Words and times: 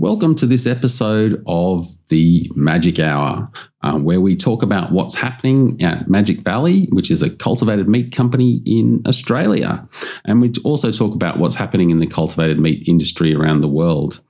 Welcome 0.00 0.36
to 0.36 0.46
this 0.46 0.64
episode 0.64 1.42
of 1.48 1.88
the 2.06 2.48
Magic 2.54 3.00
Hour, 3.00 3.50
uh, 3.82 3.98
where 3.98 4.20
we 4.20 4.36
talk 4.36 4.62
about 4.62 4.92
what's 4.92 5.16
happening 5.16 5.82
at 5.82 6.08
Magic 6.08 6.42
Valley, 6.42 6.86
which 6.92 7.10
is 7.10 7.20
a 7.20 7.28
cultivated 7.28 7.88
meat 7.88 8.14
company 8.14 8.62
in 8.64 9.02
Australia. 9.08 9.88
And 10.24 10.40
we 10.40 10.52
also 10.62 10.92
talk 10.92 11.16
about 11.16 11.40
what's 11.40 11.56
happening 11.56 11.90
in 11.90 11.98
the 11.98 12.06
cultivated 12.06 12.60
meat 12.60 12.86
industry 12.86 13.34
around 13.34 13.58
the 13.58 13.66
world. 13.66 14.20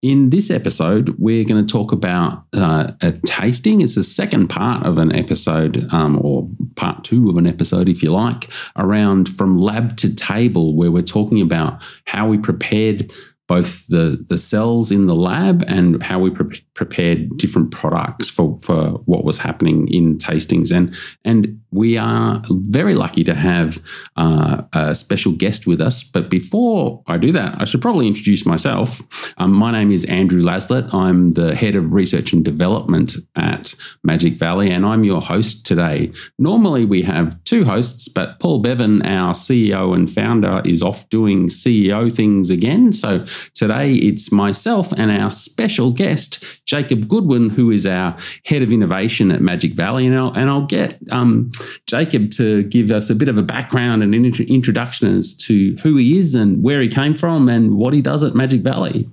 In 0.00 0.30
this 0.30 0.48
episode, 0.48 1.16
we're 1.18 1.42
going 1.42 1.66
to 1.66 1.72
talk 1.72 1.90
about 1.90 2.44
uh, 2.52 2.92
a 3.00 3.10
tasting. 3.26 3.80
It's 3.80 3.96
the 3.96 4.04
second 4.04 4.46
part 4.46 4.86
of 4.86 4.96
an 4.96 5.12
episode, 5.12 5.92
um, 5.92 6.24
or 6.24 6.48
part 6.76 7.02
two 7.02 7.28
of 7.28 7.36
an 7.36 7.48
episode, 7.48 7.88
if 7.88 8.00
you 8.00 8.12
like, 8.12 8.48
around 8.76 9.28
from 9.28 9.58
lab 9.58 9.96
to 9.96 10.14
table, 10.14 10.76
where 10.76 10.92
we're 10.92 11.02
talking 11.02 11.40
about 11.40 11.82
how 12.04 12.28
we 12.28 12.38
prepared 12.38 13.10
both 13.46 13.86
the 13.86 14.24
the 14.28 14.38
cells 14.38 14.90
in 14.90 15.06
the 15.06 15.14
lab 15.14 15.64
and 15.66 16.02
how 16.02 16.18
we 16.18 16.30
pre- 16.30 16.65
prepared 16.76 17.36
different 17.36 17.70
products 17.70 18.28
for 18.28 18.58
for 18.60 18.90
what 19.06 19.24
was 19.24 19.38
happening 19.38 19.88
in 19.88 20.18
tastings. 20.18 20.70
And 20.70 20.94
and 21.24 21.60
we 21.72 21.98
are 21.98 22.42
very 22.50 22.94
lucky 22.94 23.24
to 23.24 23.34
have 23.34 23.82
uh, 24.16 24.62
a 24.72 24.94
special 24.94 25.32
guest 25.32 25.66
with 25.66 25.80
us. 25.80 26.04
But 26.04 26.30
before 26.30 27.02
I 27.06 27.16
do 27.16 27.32
that 27.32 27.60
I 27.60 27.64
should 27.64 27.82
probably 27.82 28.06
introduce 28.06 28.46
myself. 28.46 29.02
Um, 29.38 29.52
my 29.52 29.72
name 29.72 29.90
is 29.90 30.04
Andrew 30.04 30.42
Laslett. 30.42 30.92
I'm 30.94 31.32
the 31.32 31.54
head 31.54 31.74
of 31.74 31.92
research 31.92 32.32
and 32.32 32.44
development 32.44 33.16
at 33.34 33.74
Magic 34.04 34.38
Valley 34.38 34.70
and 34.70 34.86
I'm 34.86 35.04
your 35.04 35.20
host 35.20 35.66
today. 35.66 36.12
Normally 36.38 36.84
we 36.84 37.02
have 37.02 37.42
two 37.44 37.64
hosts 37.64 38.08
but 38.08 38.38
Paul 38.38 38.60
Bevan 38.60 39.02
our 39.06 39.32
CEO 39.32 39.94
and 39.94 40.10
founder 40.10 40.62
is 40.64 40.82
off 40.82 41.08
doing 41.08 41.48
CEO 41.48 42.14
things 42.14 42.50
again. 42.50 42.92
So 42.92 43.24
Today, 43.54 43.94
it's 43.94 44.30
myself 44.30 44.92
and 44.92 45.10
our 45.10 45.30
special 45.30 45.90
guest, 45.90 46.44
Jacob 46.66 47.08
Goodwin, 47.08 47.50
who 47.50 47.70
is 47.70 47.86
our 47.86 48.16
head 48.44 48.62
of 48.62 48.72
innovation 48.72 49.30
at 49.30 49.40
Magic 49.40 49.74
Valley. 49.74 50.06
And 50.06 50.16
I'll, 50.16 50.32
and 50.32 50.50
I'll 50.50 50.66
get 50.66 50.98
um, 51.10 51.50
Jacob 51.86 52.30
to 52.32 52.64
give 52.64 52.90
us 52.90 53.08
a 53.08 53.14
bit 53.14 53.28
of 53.28 53.38
a 53.38 53.42
background 53.42 54.02
and 54.02 54.14
an 54.14 54.24
introduction 54.24 55.16
as 55.16 55.34
to 55.38 55.76
who 55.82 55.96
he 55.96 56.18
is 56.18 56.34
and 56.34 56.62
where 56.62 56.80
he 56.80 56.88
came 56.88 57.16
from 57.16 57.48
and 57.48 57.76
what 57.76 57.94
he 57.94 58.02
does 58.02 58.22
at 58.22 58.34
Magic 58.34 58.62
Valley. 58.62 59.08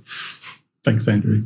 Thanks, 0.84 1.08
Andrew. 1.08 1.46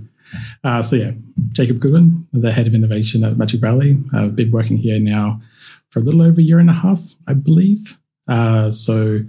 Uh, 0.64 0.82
so, 0.82 0.96
yeah, 0.96 1.12
Jacob 1.52 1.80
Goodwin, 1.80 2.28
the 2.34 2.52
head 2.52 2.68
of 2.68 2.74
innovation 2.74 3.24
at 3.24 3.38
Magic 3.38 3.62
Valley. 3.62 3.98
I've 4.14 4.36
been 4.36 4.52
working 4.52 4.78
here 4.78 5.00
now 5.00 5.42
for 5.90 6.00
a 6.00 6.04
little 6.04 6.22
over 6.22 6.42
a 6.42 6.44
year 6.44 6.60
and 6.60 6.70
a 6.70 6.74
half, 6.74 7.16
I 7.28 7.34
believe. 7.34 8.00
Uh, 8.28 8.72
so, 8.72 9.22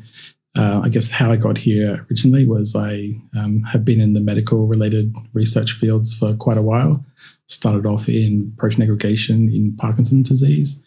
uh, 0.59 0.81
I 0.83 0.89
guess 0.89 1.12
how 1.12 1.31
I 1.31 1.37
got 1.37 1.56
here 1.56 2.05
originally 2.11 2.45
was 2.45 2.75
I 2.75 3.12
um, 3.37 3.62
have 3.62 3.84
been 3.84 4.01
in 4.01 4.14
the 4.14 4.20
medical 4.20 4.67
related 4.67 5.15
research 5.33 5.73
fields 5.73 6.12
for 6.12 6.34
quite 6.34 6.59
a 6.59 6.62
while. 6.62 7.05
Started 7.47 7.87
off 7.87 8.09
in 8.09 8.53
protein 8.59 8.83
aggregation 8.83 9.48
in 9.48 9.77
Parkinson's 9.77 10.28
disease. 10.28 10.83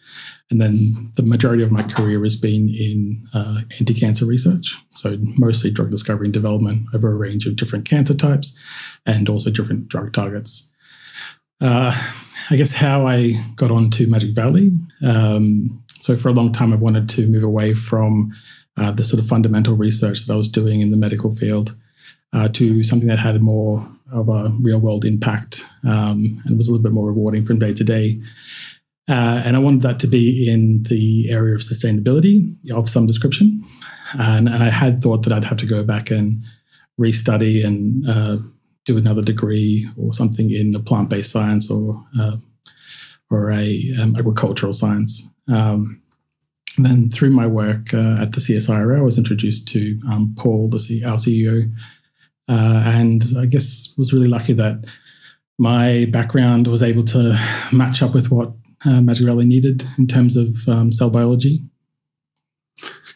And 0.50 0.60
then 0.60 1.10
the 1.16 1.22
majority 1.22 1.62
of 1.62 1.72
my 1.72 1.82
career 1.84 2.22
has 2.22 2.36
been 2.36 2.68
in 2.68 3.26
uh, 3.32 3.62
anti 3.78 3.94
cancer 3.94 4.26
research. 4.26 4.76
So, 4.90 5.16
mostly 5.20 5.70
drug 5.70 5.90
discovery 5.90 6.26
and 6.26 6.34
development 6.34 6.88
over 6.92 7.10
a 7.10 7.16
range 7.16 7.46
of 7.46 7.56
different 7.56 7.88
cancer 7.88 8.14
types 8.14 8.60
and 9.06 9.30
also 9.30 9.50
different 9.50 9.88
drug 9.88 10.12
targets. 10.12 10.70
Uh, 11.62 11.92
I 12.50 12.56
guess 12.56 12.74
how 12.74 13.06
I 13.06 13.32
got 13.56 13.70
onto 13.70 14.06
Magic 14.06 14.34
Valley. 14.34 14.72
Um, 15.02 15.82
so, 16.00 16.16
for 16.16 16.28
a 16.28 16.32
long 16.32 16.52
time, 16.52 16.74
I 16.74 16.76
wanted 16.76 17.08
to 17.10 17.26
move 17.26 17.44
away 17.44 17.72
from 17.72 18.32
uh, 18.76 18.90
the 18.90 19.04
sort 19.04 19.20
of 19.20 19.28
fundamental 19.28 19.74
research 19.74 20.26
that 20.26 20.32
I 20.32 20.36
was 20.36 20.48
doing 20.48 20.80
in 20.80 20.90
the 20.90 20.96
medical 20.96 21.30
field 21.30 21.74
uh, 22.32 22.48
to 22.48 22.82
something 22.84 23.08
that 23.08 23.18
had 23.18 23.40
more 23.42 23.86
of 24.10 24.28
a 24.28 24.50
real 24.60 24.78
world 24.78 25.04
impact 25.04 25.62
um, 25.84 26.40
and 26.44 26.56
was 26.56 26.68
a 26.68 26.70
little 26.70 26.82
bit 26.82 26.92
more 26.92 27.08
rewarding 27.08 27.44
from 27.44 27.58
day 27.58 27.72
to 27.72 27.84
day. 27.84 28.20
Uh, 29.08 29.42
and 29.44 29.56
I 29.56 29.58
wanted 29.58 29.82
that 29.82 29.98
to 30.00 30.06
be 30.06 30.48
in 30.48 30.84
the 30.84 31.30
area 31.30 31.54
of 31.54 31.60
sustainability 31.60 32.54
of 32.72 32.88
some 32.88 33.06
description. 33.06 33.62
And, 34.14 34.48
and 34.48 34.62
I 34.62 34.70
had 34.70 35.00
thought 35.00 35.22
that 35.24 35.32
I'd 35.32 35.44
have 35.44 35.58
to 35.58 35.66
go 35.66 35.82
back 35.82 36.10
and 36.10 36.42
restudy 37.00 37.64
and 37.64 38.08
uh, 38.08 38.38
do 38.84 38.96
another 38.96 39.22
degree 39.22 39.88
or 39.96 40.12
something 40.12 40.50
in 40.50 40.74
a 40.74 40.80
plant 40.80 41.08
based 41.08 41.32
science 41.32 41.70
or 41.70 42.04
uh, 42.20 42.36
or 43.30 43.50
a 43.50 43.92
um, 43.98 44.14
agricultural 44.16 44.74
science. 44.74 45.32
Um, 45.48 46.01
and 46.76 46.86
then 46.86 47.10
through 47.10 47.30
my 47.30 47.46
work 47.46 47.92
uh, 47.92 48.16
at 48.18 48.32
the 48.32 48.40
CSIRO, 48.40 48.98
I 48.98 49.02
was 49.02 49.18
introduced 49.18 49.68
to 49.68 50.00
um, 50.08 50.34
Paul, 50.38 50.68
the 50.68 50.80
C- 50.80 51.04
our 51.04 51.16
CEO, 51.16 51.70
uh, 52.48 52.82
and 52.84 53.24
I 53.38 53.46
guess 53.46 53.94
was 53.98 54.12
really 54.12 54.28
lucky 54.28 54.52
that 54.54 54.86
my 55.58 56.06
background 56.10 56.66
was 56.66 56.82
able 56.82 57.04
to 57.04 57.38
match 57.72 58.02
up 58.02 58.14
with 58.14 58.30
what 58.30 58.52
uh, 58.84 59.00
needed 59.00 59.86
in 59.98 60.06
terms 60.06 60.36
of 60.36 60.56
um, 60.68 60.90
cell 60.92 61.10
biology. 61.10 61.62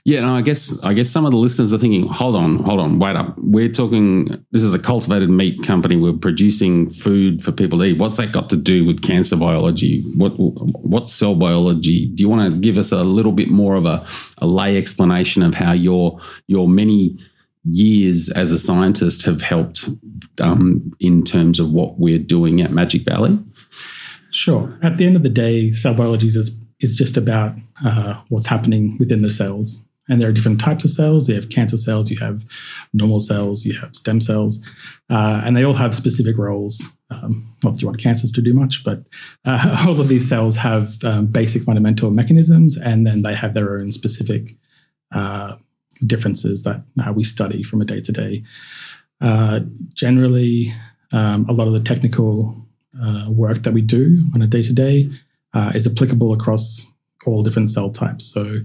Yeah, 0.07 0.21
no, 0.21 0.37
I 0.37 0.41
guess 0.41 0.81
I 0.85 0.95
guess 0.95 1.11
some 1.11 1.25
of 1.25 1.33
the 1.33 1.37
listeners 1.37 1.75
are 1.75 1.79
thinking, 1.79 2.07
hold 2.07 2.37
on, 2.37 2.63
hold 2.63 2.79
on, 2.79 3.01
wait 3.01 3.17
up. 3.17 3.35
We're 3.39 3.69
talking 3.69 4.29
this 4.53 4.63
is 4.63 4.73
a 4.73 4.79
cultivated 4.79 5.29
meat 5.29 5.65
company. 5.65 5.97
We're 5.97 6.13
producing 6.13 6.89
food 6.89 7.43
for 7.43 7.51
people 7.51 7.81
to 7.81 7.87
eat. 7.87 7.99
What's 7.99 8.17
that 8.19 8.31
got 8.31 8.49
to 8.51 8.57
do 8.57 8.85
with 8.85 9.03
cancer 9.03 9.35
biology? 9.35 10.05
What 10.17 10.31
what's 10.39 11.13
cell 11.13 11.35
biology? 11.35 12.07
Do 12.07 12.23
you 12.23 12.29
want 12.29 12.55
to 12.55 12.61
give 12.61 12.79
us 12.79 12.93
a 12.93 13.03
little 13.03 13.33
bit 13.33 13.51
more 13.51 13.75
of 13.75 13.85
a, 13.85 14.07
a 14.39 14.47
lay 14.47 14.79
explanation 14.79 15.43
of 15.43 15.57
how 15.57 15.73
your 15.73 16.21
your 16.47 16.69
many 16.69 17.19
years 17.65 18.29
as 18.29 18.53
a 18.53 18.61
scientist 18.61 19.25
have 19.25 19.43
helped 19.43 19.89
um, 20.41 20.93
in 21.01 21.25
terms 21.25 21.59
of 21.59 21.73
what 21.73 21.99
we're 21.99 22.21
doing 22.21 22.61
at 22.61 22.71
Magic 22.71 23.03
Valley? 23.03 23.41
Sure. 24.31 24.79
At 24.85 24.99
the 24.99 25.05
end 25.05 25.17
of 25.17 25.25
the 25.25 25.31
day, 25.31 25.73
cell 25.73 25.95
biology 25.95 26.29
is 26.29 26.61
is 26.79 26.97
just 26.97 27.17
about 27.17 27.57
uh, 27.85 28.23
what's 28.29 28.47
happening 28.47 28.97
within 29.01 29.23
the 29.23 29.31
cells. 29.31 29.83
And 30.09 30.21
there 30.21 30.29
are 30.29 30.33
different 30.33 30.61
types 30.61 30.85
of 30.85 30.91
cells. 30.91 31.29
You 31.29 31.35
have 31.35 31.49
cancer 31.49 31.77
cells, 31.77 32.11
you 32.11 32.19
have 32.19 32.45
normal 32.93 33.21
cells, 33.21 33.65
you 33.65 33.79
have 33.81 33.95
stem 33.97 34.21
cells, 34.21 34.65
uh, 35.11 35.43
and 35.45 35.57
they 35.57 35.65
all 35.65 35.75
have 35.75 35.95
specific 35.95 36.39
roles. 36.39 36.81
Um, 37.11 37.45
not 37.63 37.75
that 37.75 37.83
you 37.83 37.89
want 37.89 38.01
cancers 38.01 38.33
to 38.33 38.43
do 38.43 38.55
much, 38.55 38.85
but 38.85 39.05
uh, 39.45 39.85
all 39.89 40.01
of 40.01 40.09
these 40.09 40.29
cells 40.29 40.57
have 40.57 41.03
um, 41.05 41.27
basic 41.27 41.63
fundamental 41.63 42.11
mechanisms, 42.11 42.77
and 42.77 43.07
then 43.07 43.23
they 43.23 43.35
have 43.35 43.55
their 43.55 43.79
own 43.79 43.91
specific 43.91 44.57
uh, 45.13 45.57
differences 46.07 46.63
that 46.65 46.83
uh, 47.05 47.13
we 47.13 47.25
study 47.25 47.63
from 47.63 47.81
a 47.81 47.85
day 47.85 48.01
to 48.01 48.13
day. 48.13 48.45
Generally, 49.95 50.73
um, 51.13 51.47
a 51.49 51.53
lot 51.53 51.67
of 51.69 51.73
the 51.73 51.81
technical 51.81 52.67
uh, 53.03 53.27
work 53.29 53.63
that 53.63 53.73
we 53.73 53.83
do 53.83 54.25
on 54.35 54.43
a 54.43 54.47
day 54.47 54.63
to 54.63 54.73
day 54.73 55.11
is 55.75 55.87
applicable 55.87 56.35
across 56.35 56.93
all 57.27 57.43
different 57.43 57.71
cell 57.71 57.91
types. 57.91 58.27
So 58.27 58.61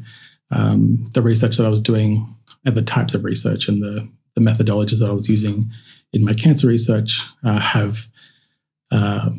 um, 0.52 1.10
the 1.14 1.22
research 1.22 1.58
that 1.58 1.66
I 1.66 1.70
was 1.70 1.82
doing 1.82 2.28
and 2.66 2.76
the 2.76 2.82
types 2.82 3.14
of 3.14 3.24
research 3.24 3.68
and 3.68 3.82
the, 3.82 4.08
the 4.36 4.42
methodologies 4.42 5.00
that 5.00 5.10
I 5.10 5.14
was 5.14 5.30
using 5.30 5.72
in 6.14 6.24
my 6.24 6.34
cancer 6.34 6.68
research 6.68 7.22
uh, 7.44 7.60
have 7.60 8.08
uh, 8.92 9.30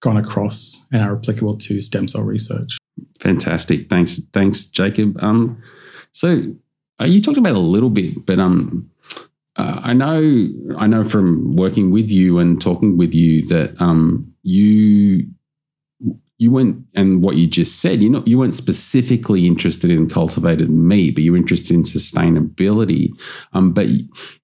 gone 0.00 0.16
across 0.16 0.86
and 0.92 1.02
are 1.02 1.16
applicable 1.16 1.56
to 1.58 1.82
stem 1.82 2.08
cell 2.08 2.22
research. 2.22 2.78
Fantastic. 3.20 3.88
Thanks, 3.88 4.20
thanks, 4.32 4.64
Jacob. 4.64 5.22
Um, 5.22 5.62
so 6.10 6.54
uh, 7.00 7.04
you 7.04 7.20
talked 7.20 7.38
about 7.38 7.54
a 7.54 7.60
little 7.60 7.90
bit, 7.90 8.26
but 8.26 8.38
um, 8.38 8.90
uh, 9.56 9.80
I 9.82 9.92
know 9.92 10.48
I 10.78 10.86
know 10.86 11.04
from 11.04 11.56
working 11.56 11.90
with 11.90 12.10
you 12.10 12.38
and 12.38 12.60
talking 12.60 12.96
with 12.96 13.14
you 13.14 13.46
that 13.48 13.80
um, 13.80 14.32
you 14.42 15.26
you 16.38 16.50
weren't, 16.50 16.84
and 16.94 17.22
what 17.22 17.36
you 17.36 17.46
just 17.46 17.80
said, 17.80 18.02
you 18.02 18.10
know, 18.10 18.22
you 18.26 18.38
weren't 18.38 18.54
specifically 18.54 19.46
interested 19.46 19.90
in 19.90 20.08
cultivated 20.08 20.70
meat, 20.70 21.14
but 21.14 21.22
you're 21.22 21.36
interested 21.36 21.72
in 21.72 21.82
sustainability. 21.82 23.10
Um, 23.52 23.72
but 23.72 23.86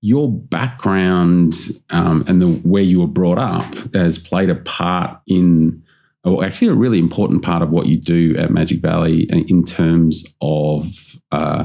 your 0.00 0.30
background 0.30 1.54
um, 1.90 2.24
and 2.28 2.40
the 2.40 2.46
where 2.46 2.82
you 2.82 3.00
were 3.00 3.06
brought 3.06 3.38
up 3.38 3.74
has 3.94 4.16
played 4.18 4.50
a 4.50 4.54
part 4.54 5.20
in, 5.26 5.82
or 6.24 6.44
actually 6.44 6.68
a 6.68 6.74
really 6.74 6.98
important 6.98 7.42
part 7.42 7.62
of 7.62 7.70
what 7.70 7.86
you 7.86 7.96
do 7.96 8.36
at 8.38 8.52
Magic 8.52 8.80
Valley 8.80 9.22
in 9.30 9.64
terms 9.64 10.24
of 10.40 10.84
uh, 11.32 11.64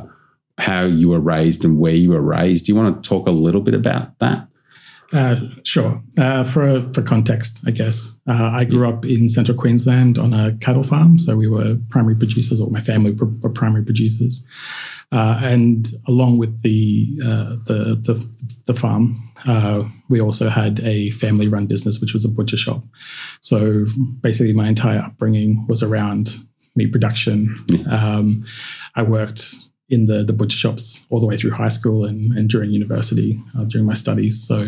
how 0.58 0.84
you 0.84 1.10
were 1.10 1.20
raised 1.20 1.64
and 1.64 1.80
where 1.80 1.94
you 1.94 2.10
were 2.10 2.22
raised. 2.22 2.66
Do 2.66 2.72
you 2.72 2.76
want 2.76 3.04
to 3.04 3.08
talk 3.08 3.28
a 3.28 3.32
little 3.32 3.62
bit 3.62 3.74
about 3.74 4.18
that? 4.20 4.48
Uh, 5.12 5.36
sure. 5.64 6.02
Uh, 6.18 6.44
for 6.44 6.82
for 6.94 7.02
context, 7.02 7.62
I 7.68 7.72
guess 7.72 8.20
uh, 8.28 8.50
I 8.54 8.64
grew 8.64 8.88
up 8.88 9.06
in 9.06 9.30
central 9.30 9.58
Queensland 9.58 10.18
on 10.18 10.34
a 10.34 10.56
cattle 10.58 10.84
farm, 10.84 11.20
so 11.20 11.36
we 11.36 11.48
were 11.48 11.78
primary 11.90 12.16
producers, 12.16 12.60
or 12.60 12.70
my 12.72 12.80
family 12.80 13.12
were 13.12 13.50
primary 13.50 13.84
producers. 13.84 14.46
Uh, 15.12 15.40
and 15.44 15.90
along 16.08 16.40
with 16.40 16.64
the 16.64 17.08
uh, 17.24 17.56
the, 17.66 17.96
the, 18.02 18.28
the 18.66 18.74
farm, 18.74 19.14
uh, 19.46 19.84
we 20.10 20.20
also 20.20 20.50
had 20.50 20.80
a 20.80 21.12
family 21.12 21.48
run 21.48 21.68
business, 21.68 22.02
which 22.02 22.14
was 22.14 22.26
a 22.26 22.30
butcher 22.30 22.58
shop. 22.58 22.84
So 23.42 23.86
basically, 24.22 24.54
my 24.54 24.68
entire 24.68 25.00
upbringing 25.00 25.68
was 25.68 25.84
around 25.84 26.38
meat 26.76 26.92
production. 26.92 27.56
Um, 27.92 28.44
I 28.96 29.04
worked 29.04 29.54
in 29.94 30.06
the, 30.06 30.24
the 30.24 30.34
butcher 30.34 30.58
shops 30.58 31.06
all 31.10 31.20
the 31.20 31.28
way 31.28 31.38
through 31.38 31.52
high 31.52 31.70
school 31.70 32.06
and, 32.06 32.32
and 32.38 32.50
during 32.50 32.72
university 32.72 33.40
uh, 33.58 33.64
during 33.66 33.88
my 33.88 33.94
studies. 33.94 34.46
So 34.48 34.68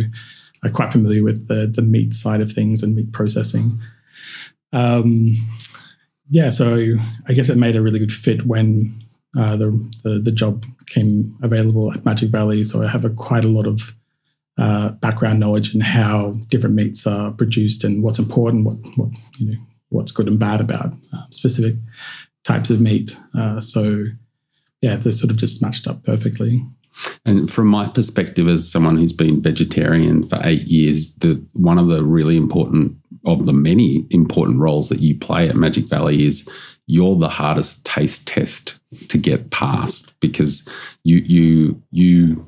I'm 0.64 0.74
quite 0.74 0.92
familiar 0.92 1.24
with 1.24 1.48
the 1.48 1.68
the 1.68 1.82
meat 1.82 2.14
side 2.14 2.42
of 2.42 2.52
things 2.52 2.84
and 2.84 2.96
meat 2.96 3.12
processing. 3.12 3.80
Um, 4.74 5.36
yeah, 6.30 6.50
so 6.50 6.96
I 7.28 7.34
guess 7.34 7.50
it 7.50 7.58
made 7.58 7.76
a 7.76 7.82
really 7.82 8.00
good 8.00 8.12
fit 8.12 8.46
when 8.46 8.94
uh, 9.38 9.56
the, 9.56 9.92
the, 10.04 10.20
the 10.20 10.32
job 10.32 10.66
came 10.88 11.38
available 11.44 11.94
at 11.94 12.06
Magic 12.06 12.30
Valley. 12.30 12.64
So 12.64 12.84
I 12.84 12.90
have 12.90 13.06
a, 13.06 13.10
quite 13.10 13.46
a 13.46 13.50
lot 13.50 13.68
of 13.68 13.96
uh, 14.58 14.90
background 14.90 15.40
knowledge 15.40 15.76
in 15.76 15.82
how 15.82 16.36
different 16.48 16.76
meats 16.76 17.06
are 17.06 17.32
produced 17.32 17.84
and 17.84 18.02
what's 18.02 18.20
important, 18.20 18.66
what, 18.66 18.76
what 18.96 19.10
you 19.38 19.52
know, 19.52 19.58
what's 19.90 20.12
good 20.12 20.28
and 20.28 20.40
bad 20.40 20.62
about 20.62 20.94
uh, 21.14 21.26
specific 21.30 21.76
types 22.44 22.70
of 22.70 22.80
meat. 22.80 23.18
Uh, 23.38 23.60
so 23.60 24.06
yeah, 24.82 24.96
they're 24.96 25.14
sort 25.14 25.32
of 25.32 25.38
just 25.38 25.62
matched 25.62 25.88
up 25.88 26.04
perfectly. 26.04 26.66
And 27.26 27.52
from 27.52 27.68
my 27.68 27.88
perspective, 27.88 28.48
as 28.48 28.72
someone 28.72 28.98
who's 28.98 29.14
been 29.14 29.42
vegetarian 29.42 30.24
for 30.28 30.40
eight 30.44 30.64
years, 30.64 31.16
the 31.16 31.44
one 31.54 31.78
of 31.78 31.88
the 31.88 32.04
really 32.04 32.38
important 32.38 32.96
of 33.26 33.46
the 33.46 33.54
many 33.54 34.06
important 34.12 34.60
roles 34.60 34.90
that 34.90 35.00
you 35.00 35.18
play 35.18 35.50
at 35.50 35.56
Magic 35.56 35.90
Valley 35.90 36.26
is 36.26 36.50
you're 36.88 37.18
the 37.18 37.30
hardest 37.30 37.86
taste 37.86 38.28
test 38.28 38.78
to 39.10 39.18
get 39.18 39.50
past 39.50 40.18
because 40.20 40.68
you 41.04 41.18
you 41.18 41.82
you 41.92 42.46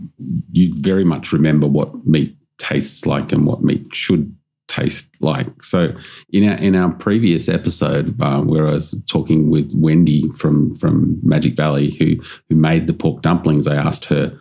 you 0.52 0.74
very 0.76 1.04
much 1.04 1.34
remember 1.34 1.68
what 1.68 2.06
meat 2.06 2.36
tastes 2.58 3.06
like 3.06 3.32
and 3.32 3.46
what 3.46 3.64
meat 3.64 3.88
should 3.94 4.34
taste 4.78 5.10
like. 5.20 5.64
So 5.64 5.94
in 6.32 6.48
our 6.48 6.56
in 6.58 6.76
our 6.76 6.92
previous 6.92 7.50
episode, 7.50 8.20
uh, 8.22 8.42
where 8.42 8.68
I 8.68 8.74
was 8.74 8.96
talking 9.10 9.50
with 9.50 9.72
Wendy 9.76 10.30
from 10.32 10.74
from 10.76 11.20
Magic 11.24 11.56
Valley, 11.56 11.92
who 11.92 12.16
who 12.50 12.56
made 12.56 12.88
the 12.88 12.94
pork 12.94 13.22
dumplings, 13.22 13.68
I 13.68 13.76
asked 13.76 14.06
her. 14.06 14.38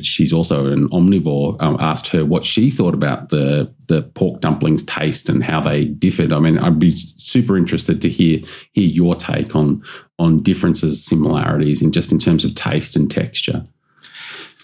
She's 0.00 0.32
also 0.32 0.72
an 0.72 0.88
omnivore. 0.88 1.56
Um, 1.62 1.76
asked 1.78 2.08
her 2.08 2.24
what 2.24 2.44
she 2.44 2.68
thought 2.68 2.94
about 2.94 3.28
the 3.28 3.72
the 3.86 4.02
pork 4.02 4.40
dumplings 4.40 4.82
taste 4.82 5.28
and 5.28 5.44
how 5.44 5.60
they 5.60 5.84
differed. 5.84 6.32
I 6.32 6.40
mean, 6.40 6.58
I'd 6.58 6.80
be 6.80 6.90
super 6.96 7.56
interested 7.56 8.02
to 8.02 8.08
hear 8.08 8.40
hear 8.72 8.88
your 8.88 9.14
take 9.14 9.54
on 9.54 9.84
on 10.18 10.42
differences, 10.42 11.04
similarities, 11.04 11.80
in 11.80 11.92
just 11.92 12.10
in 12.10 12.18
terms 12.18 12.44
of 12.44 12.56
taste 12.56 12.96
and 12.96 13.08
texture. 13.08 13.64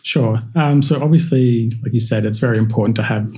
Sure. 0.03 0.41
Um, 0.55 0.83
so 0.83 1.01
obviously, 1.01 1.71
like 1.83 1.95
you 1.95 2.01
said, 2.01 2.27
it's 2.27 2.39
very 2.39 2.59
important 2.59 2.97
to 2.97 3.03
have 3.03 3.33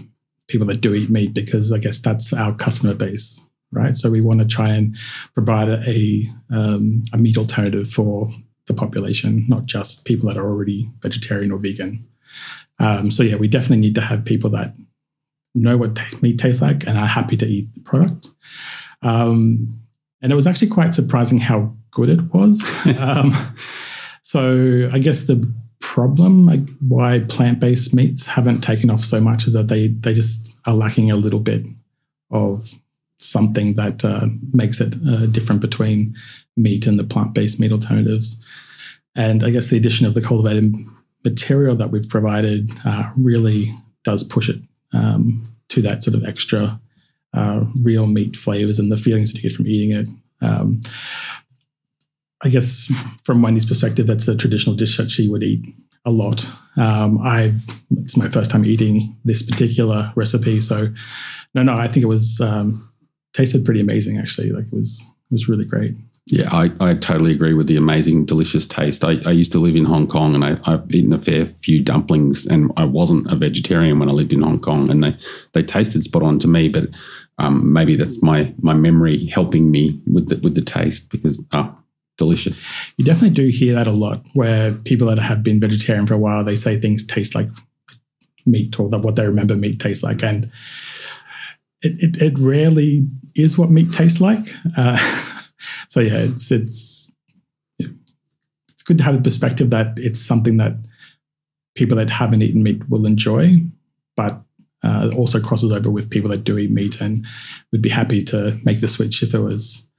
people 0.49 0.67
that 0.69 0.81
do 0.81 0.95
eat 0.95 1.11
meat 1.11 1.35
because 1.35 1.73
I 1.73 1.79
guess 1.79 1.99
that's 1.99 2.33
our 2.33 2.55
customer 2.55 2.95
base, 2.95 3.49
right? 3.73 3.95
So 3.95 4.11
we 4.11 4.21
want 4.21 4.41
to 4.41 4.47
try 4.47 4.71
and 4.71 4.97
provide 5.35 5.69
a, 5.69 6.23
um, 6.51 7.03
a 7.13 7.19
meat 7.19 7.37
alternative 7.37 7.89
for 7.89 8.29
the 8.67 8.75
population, 8.75 9.45
not 9.49 9.67
just 9.67 10.05
people 10.05 10.29
that 10.29 10.39
are 10.39 10.47
already 10.47 10.91
vegetarian 11.01 11.53
or 11.53 11.59
vegan. 11.59 12.07
Um, 12.79 13.11
so 13.11 13.23
yeah, 13.23 13.37
we 13.37 13.49
definitely 13.49 13.79
need 13.79 13.95
to 13.95 14.01
have 14.01 14.25
people 14.25 14.51
that 14.51 14.75
know 15.55 15.77
what 15.77 15.97
t- 15.97 16.19
meat 16.21 16.39
tastes 16.39 16.63
like 16.63 16.87
and 16.87 16.99
are 16.99 17.07
happy 17.07 17.37
to 17.37 17.47
eat 17.47 17.73
the 17.75 17.81
product. 17.81 18.29
Um, 19.03 19.77
and 20.23 20.33
it 20.33 20.35
was 20.35 20.47
actually 20.47 20.69
quite 20.69 20.95
surprising 20.95 21.39
how 21.39 21.75
good 21.91 22.11
it 22.11 22.35
was. 22.35 22.63
um, 22.99 23.33
so 24.23 24.89
I 24.93 24.99
guess 24.99 25.27
the 25.27 25.53
problem 25.87 26.45
like 26.47 26.69
why 26.81 27.21
plant-based 27.21 27.95
meats 27.95 28.27
haven't 28.27 28.61
taken 28.61 28.91
off 28.91 29.05
so 29.05 29.21
much 29.21 29.47
is 29.47 29.53
that 29.53 29.69
they 29.69 29.87
they 29.87 30.13
just 30.13 30.57
are 30.67 30.75
lacking 30.75 31.13
a 31.13 31.17
little 31.17 31.39
bit 31.39 31.65
of 32.33 32.75
something 33.21 33.75
that 33.75 34.05
uh, 34.05 34.27
makes 34.53 34.81
it 34.81 34.95
uh, 35.09 35.27
different 35.27 35.61
between 35.61 36.15
meat 36.57 36.89
and 36.89 36.99
the 36.99 37.05
plant-based 37.05 37.61
meat 37.61 37.71
alternatives. 37.71 38.45
And 39.15 39.45
I 39.45 39.51
guess 39.51 39.69
the 39.69 39.77
addition 39.77 40.07
of 40.07 40.15
the 40.15 40.21
cultivated 40.21 40.75
material 41.25 41.77
that 41.77 41.93
we've 41.93 42.09
provided 42.09 42.73
uh, 42.85 43.11
really 43.17 43.73
does 44.03 44.25
push 44.25 44.49
it 44.49 44.61
um, 44.93 45.49
to 45.69 45.81
that 45.83 46.03
sort 46.03 46.17
of 46.17 46.25
extra 46.25 46.81
uh, 47.33 47.65
real 47.81 48.09
meat 48.09 48.37
flavors 48.37 48.81
and 48.81 48.91
the 48.91 48.99
feelings 48.99 49.33
that 49.33 49.39
you 49.39 49.49
get 49.49 49.57
from 49.57 49.69
eating 49.69 49.93
it. 49.97 50.09
Um, 50.43 50.81
I 52.47 52.49
guess 52.49 52.93
from 53.25 53.43
Wendy's 53.43 53.67
perspective, 53.67 54.07
that's 54.07 54.29
a 54.29 54.37
traditional 54.37 54.77
dish 54.77 54.97
that 54.99 55.11
she 55.11 55.29
would 55.29 55.43
eat 55.43 55.75
a 56.05 56.11
lot. 56.11 56.47
Um, 56.77 57.19
I 57.19 57.55
it's 57.91 58.17
my 58.17 58.29
first 58.29 58.53
time 58.53 58.65
eating 58.65 59.17
this 59.25 59.43
particular 59.43 60.13
recipe, 60.15 60.61
so 60.61 60.89
no, 61.55 61.65
no, 61.65 61.77
I 61.77 61.89
think 61.89 62.05
it 62.05 62.09
was 62.09 62.41
um, 62.41 62.89
tasted 63.33 63.65
pretty 63.65 63.81
amazing. 63.81 64.17
Actually, 64.17 64.51
like 64.51 64.67
it 64.67 64.73
was 64.73 65.03
it 65.03 65.35
was 65.35 65.49
really 65.49 65.65
great. 65.65 65.97
Yeah, 66.27 66.49
I, 66.53 66.71
I 66.81 66.95
totally 66.95 67.33
agree 67.33 67.53
with 67.53 67.67
the 67.69 67.77
amazing, 67.77 68.27
delicious 68.27 68.67
taste. 68.67 69.05
I, 69.05 69.17
I 69.25 69.31
used 69.31 69.53
to 69.53 69.61
live 69.61 69.77
in 69.77 69.85
Hong 69.85 70.09
Kong 70.09 70.35
and 70.35 70.45
I, 70.45 70.59
I've 70.65 70.91
eaten 70.93 71.13
a 71.13 71.21
fair 71.21 71.47
few 71.47 71.81
dumplings, 71.83 72.47
and 72.47 72.73
I 72.77 72.85
wasn't 72.85 73.33
a 73.33 73.37
vegetarian 73.37 73.99
when 73.99 74.09
I 74.09 74.13
lived 74.13 74.33
in 74.33 74.43
Hong 74.43 74.61
Kong, 74.61 74.89
and 74.89 75.03
they, 75.03 75.17
they 75.53 75.63
tasted 75.63 76.03
spot 76.03 76.23
on 76.23 76.39
to 76.41 76.49
me. 76.49 76.69
But 76.69 76.91
um, 77.39 77.73
maybe 77.73 77.97
that's 77.97 78.23
my 78.23 78.55
my 78.61 78.75
memory 78.75 79.27
helping 79.27 79.71
me 79.73 80.01
with 80.07 80.29
the, 80.29 80.37
with 80.37 80.55
the 80.55 80.63
taste 80.63 81.11
because 81.11 81.43
oh, 81.53 81.75
delicious. 82.17 82.69
You 82.97 83.05
definitely 83.05 83.31
do 83.31 83.49
hear 83.49 83.75
that 83.75 83.87
a 83.87 83.93
lot, 83.93 84.25
where 84.35 84.73
people 84.73 85.09
that 85.09 85.19
have 85.19 85.43
been 85.43 85.61
vegetarian 85.61 86.07
for 86.07 86.15
a 86.15 86.19
while 86.19 86.45
they 86.45 86.57
say 86.57 86.79
things 86.79 87.07
taste 87.07 87.35
like 87.35 87.49
meat 88.45 88.79
or 88.79 88.89
that 88.91 89.01
what 89.01 89.17
they 89.17 89.27
remember 89.27 89.57
meat 89.57 89.81
tastes 89.81 90.03
like, 90.03 90.23
and 90.23 90.51
it, 91.83 92.17
it, 92.17 92.23
it 92.23 92.39
rarely 92.39 93.07
is 93.35 93.59
what 93.59 93.71
meat 93.71 93.93
tastes 93.93 94.21
like. 94.21 94.47
Uh, 94.77 94.97
so 95.89 96.01
yeah, 96.01 96.19
it's 96.19 96.51
it's 96.51 97.13
it's 97.79 98.83
good 98.85 98.99
to 98.99 99.05
have 99.05 99.15
the 99.15 99.23
perspective 99.23 99.71
that 99.71 99.95
it's 99.97 100.25
something 100.25 100.57
that 100.57 100.75
people 101.75 101.97
that 101.97 102.11
haven't 102.11 102.43
eaten 102.43 102.63
meat 102.63 102.89
will 102.89 103.07
enjoy, 103.07 103.57
but 104.17 104.43
uh, 104.83 105.11
also 105.17 105.41
crosses 105.41 105.73
over 105.73 105.91
with 105.91 106.11
people 106.11 106.31
that 106.31 106.45
do 106.45 106.59
eat 106.59 106.71
meat 106.71 107.01
and 107.01 107.27
would 107.73 107.83
be 107.83 107.89
happy 107.89 108.23
to 108.23 108.59
make 108.65 108.81
the 108.81 108.89
switch 108.89 109.23
if 109.23 109.35
it 109.35 109.41
was 109.41 109.91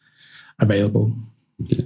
available. 0.60 1.14
Yeah. 1.60 1.86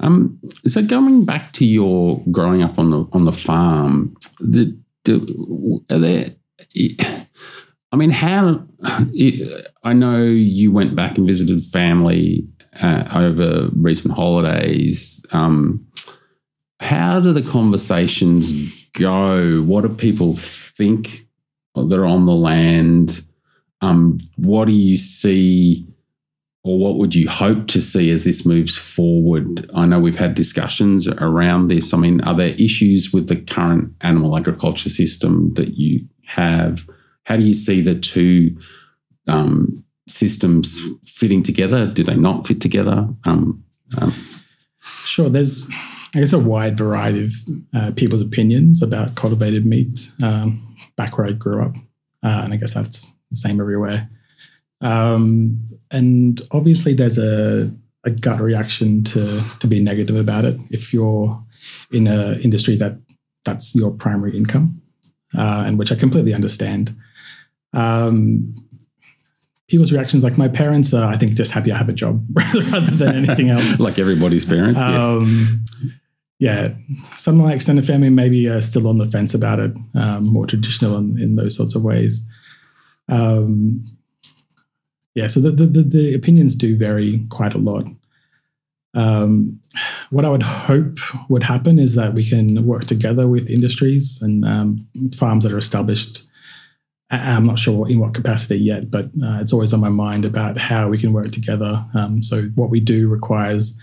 Um, 0.00 0.38
so 0.66 0.82
going 0.82 1.24
back 1.24 1.52
to 1.54 1.66
your 1.66 2.22
growing 2.30 2.62
up 2.62 2.78
on 2.78 2.90
the 2.90 3.06
on 3.12 3.24
the 3.24 3.32
farm, 3.32 4.16
the, 4.38 4.78
the, 5.04 5.84
are 5.90 5.98
there? 5.98 6.34
I 7.90 7.96
mean, 7.96 8.10
how? 8.10 8.64
I 9.82 9.92
know 9.92 10.22
you 10.22 10.70
went 10.70 10.94
back 10.94 11.18
and 11.18 11.26
visited 11.26 11.64
family 11.64 12.46
uh, 12.80 13.04
over 13.14 13.70
recent 13.74 14.14
holidays. 14.14 15.24
Um, 15.32 15.86
how 16.80 17.18
do 17.18 17.32
the 17.32 17.42
conversations 17.42 18.88
go? 18.90 19.62
What 19.62 19.82
do 19.82 19.88
people 19.88 20.34
think 20.36 21.26
that 21.74 21.98
are 21.98 22.06
on 22.06 22.26
the 22.26 22.34
land? 22.34 23.24
Um, 23.80 24.18
what 24.36 24.66
do 24.66 24.72
you 24.72 24.96
see? 24.96 25.87
Or 26.68 26.78
what 26.78 26.98
would 26.98 27.14
you 27.14 27.26
hope 27.30 27.66
to 27.68 27.80
see 27.80 28.10
as 28.10 28.24
this 28.24 28.44
moves 28.44 28.76
forward? 28.76 29.70
I 29.74 29.86
know 29.86 29.98
we've 29.98 30.18
had 30.18 30.34
discussions 30.34 31.08
around 31.08 31.68
this. 31.68 31.94
I 31.94 31.96
mean, 31.96 32.20
are 32.20 32.36
there 32.36 32.48
issues 32.48 33.10
with 33.10 33.28
the 33.28 33.36
current 33.36 33.94
animal 34.02 34.36
agriculture 34.36 34.90
system 34.90 35.54
that 35.54 35.78
you 35.78 36.06
have? 36.26 36.86
How 37.24 37.38
do 37.38 37.44
you 37.44 37.54
see 37.54 37.80
the 37.80 37.94
two 37.94 38.54
um, 39.26 39.82
systems 40.08 40.78
fitting 41.06 41.42
together? 41.42 41.86
Do 41.86 42.04
they 42.04 42.16
not 42.16 42.46
fit 42.46 42.60
together? 42.60 43.08
Um, 43.24 43.64
um, 43.98 44.14
sure. 45.06 45.30
There's, 45.30 45.66
I 46.14 46.18
guess, 46.18 46.34
a 46.34 46.38
wide 46.38 46.76
variety 46.76 47.24
of 47.24 47.32
uh, 47.74 47.90
people's 47.92 48.20
opinions 48.20 48.82
about 48.82 49.14
cultivated 49.14 49.64
meat 49.64 50.12
um, 50.22 50.76
back 50.98 51.16
where 51.16 51.28
I 51.28 51.32
grew 51.32 51.62
up. 51.62 51.76
Uh, 52.22 52.42
and 52.44 52.52
I 52.52 52.56
guess 52.56 52.74
that's 52.74 53.16
the 53.30 53.36
same 53.36 53.58
everywhere. 53.58 54.10
Um, 54.80 55.66
and 55.90 56.40
obviously, 56.50 56.94
there's 56.94 57.18
a, 57.18 57.72
a 58.04 58.10
gut 58.10 58.40
reaction 58.40 59.04
to 59.04 59.42
to 59.60 59.66
be 59.66 59.82
negative 59.82 60.16
about 60.16 60.44
it 60.44 60.60
if 60.70 60.92
you're 60.92 61.42
in 61.90 62.06
an 62.06 62.40
industry 62.40 62.76
that 62.76 62.98
that's 63.44 63.74
your 63.74 63.90
primary 63.90 64.36
income, 64.36 64.80
uh, 65.36 65.64
and 65.66 65.78
which 65.78 65.90
I 65.90 65.94
completely 65.94 66.34
understand. 66.34 66.94
Um, 67.72 68.54
people's 69.68 69.92
reactions, 69.92 70.24
like 70.24 70.38
my 70.38 70.48
parents, 70.48 70.94
are 70.94 71.10
I 71.10 71.16
think 71.16 71.34
just 71.34 71.52
happy 71.52 71.72
I 71.72 71.76
have 71.76 71.88
a 71.88 71.92
job 71.92 72.24
rather 72.32 72.90
than 72.90 73.24
anything 73.24 73.50
else. 73.50 73.80
like 73.86 73.98
everybody's 73.98 74.44
parents, 74.44 74.78
um, 74.78 75.62
yes. 75.82 75.92
Yeah, 76.40 76.74
some 77.16 77.40
of 77.40 77.46
my 77.46 77.52
extended 77.52 77.84
family 77.84 78.10
maybe 78.10 78.48
are 78.48 78.60
still 78.60 78.86
on 78.86 78.98
the 78.98 79.08
fence 79.08 79.34
about 79.34 79.58
it, 79.58 79.72
um, 79.94 80.24
more 80.24 80.46
traditional 80.46 80.96
in, 80.96 81.18
in, 81.18 81.34
those 81.34 81.56
sorts 81.56 81.74
of 81.74 81.82
ways. 81.82 82.24
Um, 83.08 83.84
yeah, 85.18 85.26
so 85.26 85.40
the, 85.40 85.50
the, 85.50 85.82
the 85.82 86.14
opinions 86.14 86.54
do 86.54 86.76
vary 86.76 87.26
quite 87.28 87.52
a 87.52 87.58
lot. 87.58 87.86
Um, 88.94 89.60
what 90.10 90.24
I 90.24 90.28
would 90.28 90.44
hope 90.44 90.98
would 91.28 91.42
happen 91.42 91.80
is 91.80 91.96
that 91.96 92.14
we 92.14 92.24
can 92.24 92.64
work 92.64 92.84
together 92.84 93.26
with 93.26 93.50
industries 93.50 94.22
and 94.22 94.44
um, 94.44 94.86
farms 95.16 95.42
that 95.42 95.52
are 95.52 95.58
established. 95.58 96.22
I'm 97.10 97.46
not 97.46 97.58
sure 97.58 97.88
in 97.88 97.98
what 97.98 98.14
capacity 98.14 98.58
yet, 98.58 98.92
but 98.92 99.06
uh, 99.06 99.40
it's 99.40 99.52
always 99.52 99.72
on 99.72 99.80
my 99.80 99.88
mind 99.88 100.24
about 100.24 100.56
how 100.56 100.88
we 100.88 100.98
can 100.98 101.12
work 101.12 101.32
together. 101.32 101.84
Um, 101.94 102.22
so, 102.22 102.42
what 102.54 102.70
we 102.70 102.78
do 102.78 103.08
requires 103.08 103.76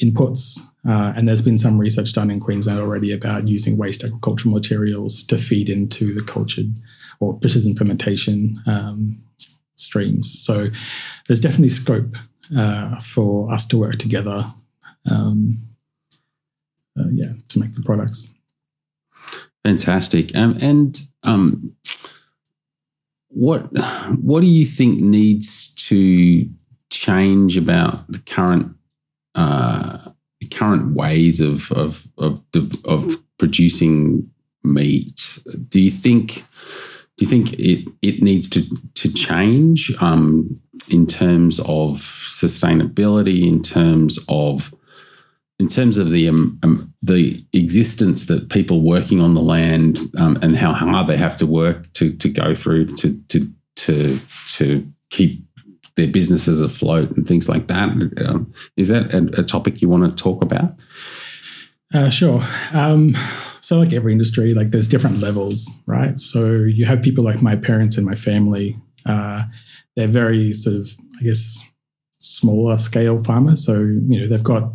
inputs, 0.00 0.60
uh, 0.86 1.14
and 1.16 1.26
there's 1.26 1.42
been 1.42 1.58
some 1.58 1.78
research 1.78 2.12
done 2.12 2.30
in 2.30 2.38
Queensland 2.38 2.78
already 2.78 3.12
about 3.12 3.48
using 3.48 3.76
waste 3.76 4.04
agricultural 4.04 4.54
materials 4.54 5.24
to 5.24 5.36
feed 5.36 5.68
into 5.68 6.14
the 6.14 6.22
cultured 6.22 6.72
or 7.18 7.34
precision 7.38 7.74
fermentation 7.74 8.62
um, 8.66 9.18
streams. 9.76 10.38
So 10.38 10.68
there's 11.26 11.40
definitely 11.40 11.70
scope 11.70 12.16
uh, 12.56 13.00
for 13.00 13.52
us 13.52 13.66
to 13.68 13.78
work 13.78 13.96
together. 13.96 14.52
Um, 15.10 15.62
uh, 16.98 17.08
yeah, 17.12 17.32
to 17.48 17.58
make 17.58 17.72
the 17.72 17.82
products. 17.82 18.34
Fantastic. 19.64 20.34
Um, 20.34 20.56
and 20.60 21.00
um, 21.22 21.74
what 23.28 23.68
what 24.20 24.40
do 24.40 24.46
you 24.46 24.64
think 24.64 25.00
needs 25.00 25.74
to 25.74 26.48
change 26.90 27.56
about 27.56 28.10
the 28.10 28.20
current 28.20 28.74
uh, 29.34 30.10
current 30.50 30.94
ways 30.94 31.40
of 31.40 31.70
of 31.72 32.06
of, 32.16 32.42
of 32.84 33.22
producing 33.38 34.30
meat? 34.64 35.38
Do 35.68 35.80
you 35.80 35.90
think 35.90 36.44
do 37.16 37.24
you 37.24 37.30
think 37.30 37.54
it 37.54 37.88
it 38.02 38.22
needs 38.22 38.48
to 38.50 38.62
to 38.94 39.12
change 39.12 39.92
um, 40.00 40.60
in 40.90 41.06
terms 41.06 41.58
of 41.60 41.96
sustainability, 41.96 43.46
in 43.46 43.62
terms 43.62 44.18
of 44.28 44.74
in 45.58 45.68
terms 45.68 45.96
of 45.96 46.10
the 46.10 46.28
um, 46.28 46.58
um, 46.62 46.94
the 47.02 47.42
existence 47.54 48.26
that 48.26 48.50
people 48.50 48.82
working 48.82 49.20
on 49.20 49.34
the 49.34 49.40
land 49.40 49.98
um, 50.18 50.38
and 50.42 50.56
how 50.56 50.72
hard 50.72 51.06
they 51.06 51.16
have 51.16 51.36
to 51.38 51.46
work 51.46 51.90
to 51.94 52.12
to 52.12 52.28
go 52.28 52.54
through 52.54 52.86
to 52.96 53.18
to 53.28 53.50
to 53.76 54.20
to 54.48 54.86
keep 55.08 55.42
their 55.94 56.08
businesses 56.08 56.60
afloat 56.60 57.16
and 57.16 57.26
things 57.26 57.48
like 57.48 57.68
that. 57.68 57.88
Um, 58.26 58.52
is 58.76 58.88
that 58.88 59.14
a, 59.14 59.40
a, 59.40 59.42
topic 59.42 59.80
you 59.80 59.88
want 59.88 60.04
to 60.04 60.14
talk 60.14 60.42
about? 60.42 60.74
Uh, 61.94 62.10
sure. 62.10 62.42
So, 63.66 63.80
like 63.80 63.92
every 63.92 64.12
industry, 64.12 64.54
like 64.54 64.70
there's 64.70 64.86
different 64.86 65.18
levels, 65.18 65.82
right? 65.86 66.20
So 66.20 66.52
you 66.52 66.84
have 66.84 67.02
people 67.02 67.24
like 67.24 67.42
my 67.42 67.56
parents 67.56 67.96
and 67.96 68.06
my 68.06 68.14
family. 68.14 68.78
Uh, 69.04 69.42
they're 69.96 70.06
very 70.06 70.52
sort 70.52 70.76
of, 70.76 70.90
I 71.18 71.24
guess, 71.24 71.58
smaller 72.18 72.78
scale 72.78 73.18
farmers. 73.18 73.66
So 73.66 73.80
you 73.80 74.20
know 74.20 74.28
they've 74.28 74.40
got 74.40 74.72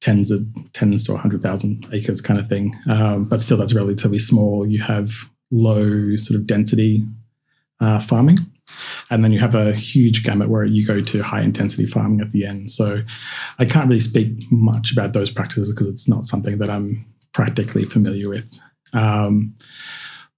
tens 0.00 0.32
of 0.32 0.48
tens 0.72 1.04
to 1.04 1.12
100,000 1.12 1.86
acres 1.92 2.20
kind 2.20 2.40
of 2.40 2.48
thing. 2.48 2.76
Um, 2.90 3.26
but 3.26 3.40
still, 3.40 3.56
that's 3.56 3.72
relatively 3.72 4.18
small. 4.18 4.66
You 4.66 4.82
have 4.82 5.30
low 5.52 6.16
sort 6.16 6.40
of 6.40 6.48
density 6.48 7.04
uh, 7.78 8.00
farming. 8.00 8.38
And 9.10 9.22
then 9.22 9.30
you 9.30 9.38
have 9.38 9.54
a 9.54 9.72
huge 9.72 10.24
gamut 10.24 10.48
where 10.48 10.64
you 10.64 10.84
go 10.84 11.00
to 11.00 11.22
high 11.22 11.42
intensity 11.42 11.86
farming 11.86 12.20
at 12.20 12.30
the 12.30 12.46
end. 12.46 12.72
So 12.72 13.02
I 13.60 13.64
can't 13.64 13.88
really 13.88 14.00
speak 14.00 14.50
much 14.50 14.90
about 14.90 15.12
those 15.12 15.30
practices 15.30 15.70
because 15.70 15.86
it's 15.86 16.08
not 16.08 16.24
something 16.24 16.58
that 16.58 16.68
I'm 16.68 17.04
practically 17.32 17.84
familiar 17.84 18.28
with. 18.28 18.58
Um, 18.92 19.54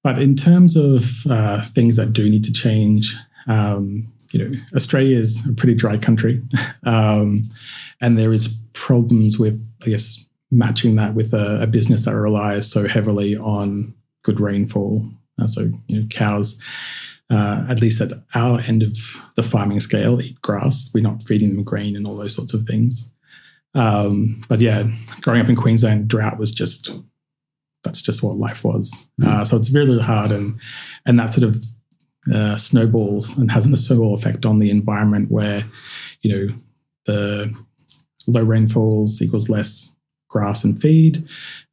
but 0.03 0.19
in 0.19 0.37
terms 0.37 0.77
of 0.77 1.27
uh, 1.27 1.63
things 1.63 1.97
that 1.97 2.13
do 2.13 2.29
need 2.29 2.45
to 2.45 2.53
change, 2.53 3.15
um, 3.47 4.13
you 4.33 4.45
know, 4.45 4.59
Australia 4.75 5.17
is 5.17 5.49
a 5.49 5.55
pretty 5.55 5.75
dry 5.75 5.97
country, 5.97 6.43
um, 6.85 7.43
and 8.01 8.19
there 8.19 8.33
is 8.33 8.63
problems 8.75 9.39
with, 9.39 9.65
I 9.85 9.91
guess, 9.91 10.27
matching 10.51 10.97
that 10.97 11.15
with 11.15 11.33
a, 11.33 11.63
a 11.63 11.67
business 11.67 12.05
that 12.05 12.17
relies 12.17 12.71
so 12.71 12.87
heavily 12.87 13.37
on 13.37 13.95
good 14.23 14.41
rainfall. 14.41 15.09
Uh, 15.41 15.47
so, 15.47 15.71
you 15.89 16.01
know, 16.01 16.07
cows, 16.09 16.61
uh, 17.31 17.65
at 17.69 17.81
least 17.81 18.01
at 18.01 18.13
our 18.35 18.61
end 18.61 18.83
of 18.83 18.97
the 19.37 19.43
farming 19.43 19.81
scale, 19.81 20.21
eat 20.21 20.41
grass. 20.43 20.91
We're 20.95 21.03
not 21.03 21.23
feeding 21.23 21.55
them 21.55 21.65
grain 21.65 21.97
and 21.97 22.07
all 22.07 22.17
those 22.17 22.35
sorts 22.35 22.53
of 22.53 22.65
things. 22.65 23.14
Um, 23.75 24.43
but 24.49 24.61
yeah, 24.61 24.85
growing 25.21 25.41
up 25.41 25.49
in 25.49 25.57
Queensland, 25.57 26.09
drought 26.09 26.39
was 26.39 26.53
just 26.53 26.91
that's 27.83 28.01
just 28.01 28.23
what 28.23 28.37
life 28.37 28.65
was. 28.65 29.09
Mm. 29.21 29.27
Uh, 29.27 29.45
so 29.45 29.57
it's 29.57 29.71
really, 29.71 30.01
hard, 30.01 30.33
and 30.33 30.59
and 31.07 31.19
that 31.19 31.31
sort 31.31 31.45
of 31.45 31.57
uh, 32.33 32.57
snowballs 32.57 33.37
and 33.37 33.51
has 33.51 33.67
a 33.67 33.77
snowball 33.77 34.15
effect 34.15 34.47
on 34.47 34.59
the 34.59 34.71
environment 34.71 35.31
where, 35.31 35.65
you 36.23 36.35
know, 36.35 36.55
the 37.07 37.55
low 38.27 38.43
rainfalls 38.43 39.21
equals 39.21 39.51
less 39.51 39.97
grass 40.29 40.65
and 40.65 40.81
feed. 40.81 41.27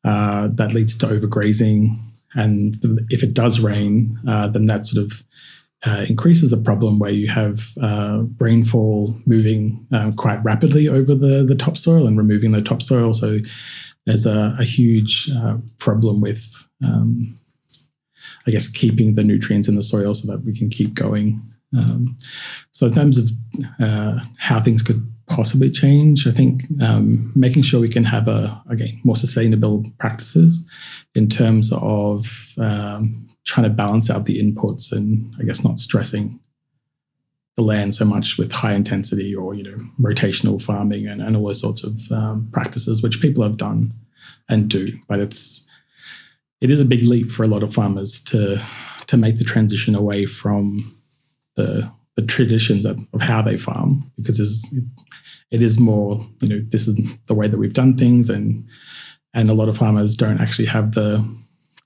Uh, 0.04 0.50
that 0.52 0.74
leads 0.74 0.98
to 0.98 1.06
overgrazing. 1.06 1.98
And 2.34 2.76
if 3.10 3.24
it 3.24 3.34
does 3.34 3.60
rain, 3.60 4.18
uh, 4.28 4.48
then 4.48 4.66
that 4.66 4.86
sort 4.86 5.06
of 5.06 5.24
uh, 5.86 6.06
increases 6.08 6.52
the 6.52 6.58
problem 6.58 7.00
where 7.00 7.12
you 7.12 7.28
have 7.28 7.70
uh, 7.82 8.24
rainfall 8.40 9.16
moving 9.26 9.86
uh, 9.92 10.12
quite 10.16 10.44
rapidly 10.44 10.88
over 10.88 11.16
the, 11.16 11.44
the 11.44 11.56
topsoil 11.56 12.08
and 12.08 12.18
removing 12.18 12.52
the 12.52 12.62
topsoil. 12.62 13.14
So 13.14 13.40
there's 14.06 14.26
a, 14.26 14.56
a 14.60 14.64
huge 14.64 15.30
uh, 15.36 15.58
problem 15.80 16.22
with 16.22 16.68
um, 16.86 17.36
I 18.48 18.52
guess, 18.52 18.68
keeping 18.68 19.16
the 19.16 19.24
nutrients 19.24 19.68
in 19.68 19.76
the 19.76 19.82
soil 19.82 20.14
so 20.14 20.32
that 20.32 20.44
we 20.44 20.54
can 20.54 20.70
keep 20.70 20.94
going. 20.94 21.42
Um, 21.78 22.18
so, 22.72 22.88
in 22.88 22.94
terms 22.94 23.18
of 23.18 23.32
uh, 23.80 24.20
how 24.38 24.60
things 24.60 24.82
could 24.82 25.08
possibly 25.28 25.70
change, 25.70 26.28
I 26.28 26.32
think 26.32 26.64
um, 26.82 27.32
making 27.36 27.64
sure 27.64 27.80
we 27.80 27.90
can 27.90 28.04
have 28.04 28.28
a 28.28 28.62
again 28.70 29.00
more 29.04 29.16
sustainable 29.16 29.86
practices 30.00 30.70
in 31.16 31.30
terms 31.30 31.72
of 31.74 32.54
um, 32.58 33.28
trying 33.46 33.64
to 33.64 33.70
balance 33.70 34.10
out 34.10 34.26
the 34.26 34.42
inputs 34.42 34.92
and 34.92 35.34
I 35.40 35.44
guess 35.44 35.64
not 35.64 35.80
stressing 35.80 36.40
the 37.58 37.64
land 37.64 37.94
so 37.94 38.06
much 38.06 38.38
with 38.38 38.52
high 38.52 38.74
intensity 38.74 39.36
or 39.36 39.54
you 39.54 39.64
know 39.64 39.78
rotational 40.00 40.62
farming 40.62 41.08
and, 41.08 41.22
and 41.22 41.36
all 41.36 41.48
those 41.48 41.60
sorts 41.60 41.84
of 41.84 42.12
um, 42.12 42.50
practices 42.52 43.02
which 43.02 43.22
people 43.22 43.44
have 43.44 43.58
done 43.58 43.94
and 44.50 44.70
do, 44.70 44.98
but 45.08 45.20
it's 45.20 45.68
it 46.60 46.70
is 46.70 46.80
a 46.80 46.86
big 46.86 47.04
leap 47.04 47.30
for 47.30 47.44
a 47.44 47.48
lot 47.48 47.64
of 47.64 47.74
farmers 47.74 48.24
to 48.26 48.62
to 49.08 49.18
make 49.18 49.38
the 49.38 49.44
transition 49.44 49.96
away 49.96 50.26
from 50.26 50.94
the 51.56 51.92
the 52.16 52.22
traditions 52.22 52.86
of, 52.86 53.02
of 53.14 53.22
how 53.22 53.42
they 53.42 53.58
farm 53.58 54.12
because 54.18 54.40
it's, 54.40 54.76
it 55.50 55.62
is 55.62 55.80
more 55.80 56.26
you 56.42 56.48
know 56.48 56.62
this 56.70 56.88
is 56.88 57.00
the 57.28 57.34
way 57.34 57.48
that 57.48 57.58
we've 57.58 57.74
done 57.74 57.98
things 57.98 58.30
and 58.30 58.68
and 59.34 59.50
a 59.50 59.54
lot 59.54 59.70
of 59.70 59.78
farmers 59.78 60.16
don't 60.16 60.42
actually 60.42 60.66
have 60.66 60.92
the 60.92 61.26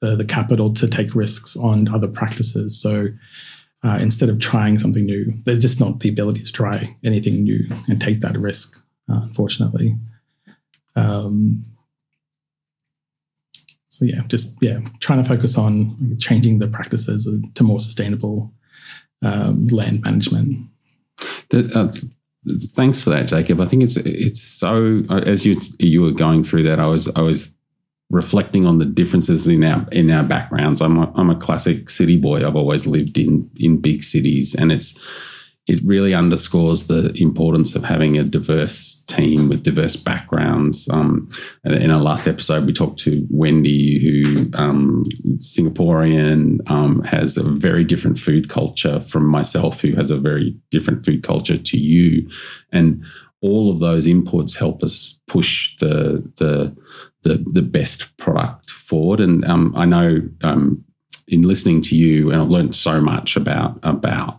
the, 0.10 0.16
the 0.16 0.26
capital 0.26 0.74
to 0.74 0.88
take 0.88 1.16
risks 1.16 1.56
on 1.58 1.88
other 1.94 2.08
practices 2.08 2.80
so 2.80 3.08
uh, 3.84 3.98
instead 4.00 4.30
of 4.30 4.40
trying 4.40 4.78
something 4.78 5.06
new 5.06 5.34
there's 5.44 5.62
just 5.62 5.80
not 5.80 6.00
the 6.00 6.10
ability 6.10 6.42
to 6.44 6.52
try 6.52 6.96
anything 7.04 7.44
new 7.44 7.68
and 7.88 8.02
take 8.02 8.22
that 8.22 8.38
risk 8.38 8.84
uh, 9.10 9.22
unfortunately 9.24 9.96
um, 10.96 11.66
so 13.96 14.04
yeah, 14.04 14.24
just 14.28 14.58
yeah, 14.62 14.80
trying 15.00 15.24
to 15.24 15.28
focus 15.28 15.58
on 15.58 16.18
changing 16.20 16.60
the 16.60 16.68
practices 16.68 17.30
to 17.54 17.64
more 17.64 17.80
sustainable 17.80 18.52
um, 19.22 19.68
land 19.68 20.02
management. 20.02 20.68
The, 21.50 21.72
uh, 21.74 21.94
thanks 22.74 23.02
for 23.02 23.12
that, 23.12 23.28
Jacob. 23.28 23.62
I 23.62 23.66
think 23.66 23.84
it's 23.84 23.96
it's 23.96 24.42
so 24.42 25.04
as 25.10 25.46
you 25.46 25.62
you 25.80 26.02
were 26.02 26.12
going 26.12 26.44
through 26.44 26.64
that, 26.64 26.78
I 26.78 26.88
was 26.88 27.08
I 27.16 27.22
was 27.22 27.55
reflecting 28.10 28.66
on 28.66 28.78
the 28.78 28.86
differences 28.86 29.48
in 29.48 29.64
our 29.64 29.86
in 29.92 30.12
our 30.12 30.24
backgrounds. 30.24 30.82
I'm 30.82 30.98
a, 30.98 31.12
I'm 31.16 31.30
a 31.30 31.36
classic 31.36 31.90
city 31.90 32.18
boy. 32.18 32.46
I've 32.46 32.56
always 32.56 32.86
lived 32.86 33.18
in 33.18 33.50
in 33.58 33.82
big 33.82 34.04
cities, 34.04 34.56
and 34.56 34.72
it's 34.72 35.00
it 35.68 35.80
really 35.84 36.14
underscores 36.14 36.86
the 36.86 37.12
importance 37.20 37.76
of 37.76 37.84
having 37.84 38.18
a 38.18 38.24
diverse 38.24 39.04
team 39.06 39.50
with 39.50 39.64
diverse 39.64 39.96
backgrounds. 39.96 40.88
Um, 40.90 41.28
in 41.64 41.90
our 41.90 42.00
last 42.00 42.28
episode, 42.28 42.68
we 42.68 42.74
talked 42.74 43.00
to 43.00 43.26
Wendy, 43.32 44.00
who 44.00 44.52
um, 44.54 45.04
Singaporean, 45.38 46.60
um, 46.70 47.02
has 47.02 47.36
a 47.36 47.44
very 47.44 47.84
different 47.84 48.20
food 48.20 48.48
culture 48.48 49.02
from 49.02 49.26
myself, 49.26 49.82
who 49.82 49.96
has 49.96 50.12
a 50.12 50.20
very 50.20 50.56
different 50.70 51.04
food 51.04 51.24
culture 51.24 51.58
to 51.58 51.78
you, 51.80 52.30
and 52.72 53.04
all 53.42 53.72
of 53.72 53.80
those 53.80 54.06
inputs 54.06 54.56
help 54.56 54.84
us 54.84 55.20
push 55.28 55.76
the 55.78 56.24
the 56.38 56.76
the, 57.26 57.44
the 57.52 57.62
best 57.62 58.16
product 58.18 58.70
forward. 58.70 59.20
And 59.20 59.44
um, 59.46 59.74
I 59.76 59.86
know 59.86 60.22
um, 60.44 60.86
in 61.28 61.42
listening 61.42 61.82
to 61.84 61.96
you, 61.96 62.32
and 62.32 62.42
I've 62.42 62.50
learned 62.50 62.76
so 62.76 63.02
much 63.02 63.36
about 63.36 63.80
about 63.84 64.38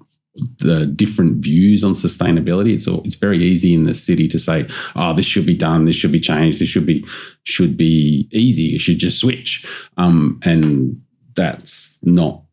the 0.59 0.87
different 0.87 1.39
views 1.43 1.83
on 1.83 1.93
sustainability. 1.93 2.75
It's 2.75 2.87
all, 2.87 3.03
it's 3.05 3.15
very 3.15 3.43
easy 3.43 3.75
in 3.75 3.85
the 3.85 3.95
city 3.95 4.29
to 4.29 4.39
say, 4.39 4.69
"Oh, 4.95 5.13
this 5.13 5.27
should 5.27 5.47
be 5.47 5.57
done. 5.57 5.85
This 5.85 5.97
should 5.97 6.13
be 6.13 6.21
changed. 6.21 6.61
This 6.61 6.69
should 6.69 6.87
be 6.87 7.05
should 7.43 7.77
be 7.77 8.29
easy. 8.33 8.75
It 8.75 8.81
should 8.81 8.99
just 8.99 9.19
switch." 9.19 9.67
Um, 9.97 10.41
and 10.45 11.03
that's 11.35 11.99
not 12.05 12.46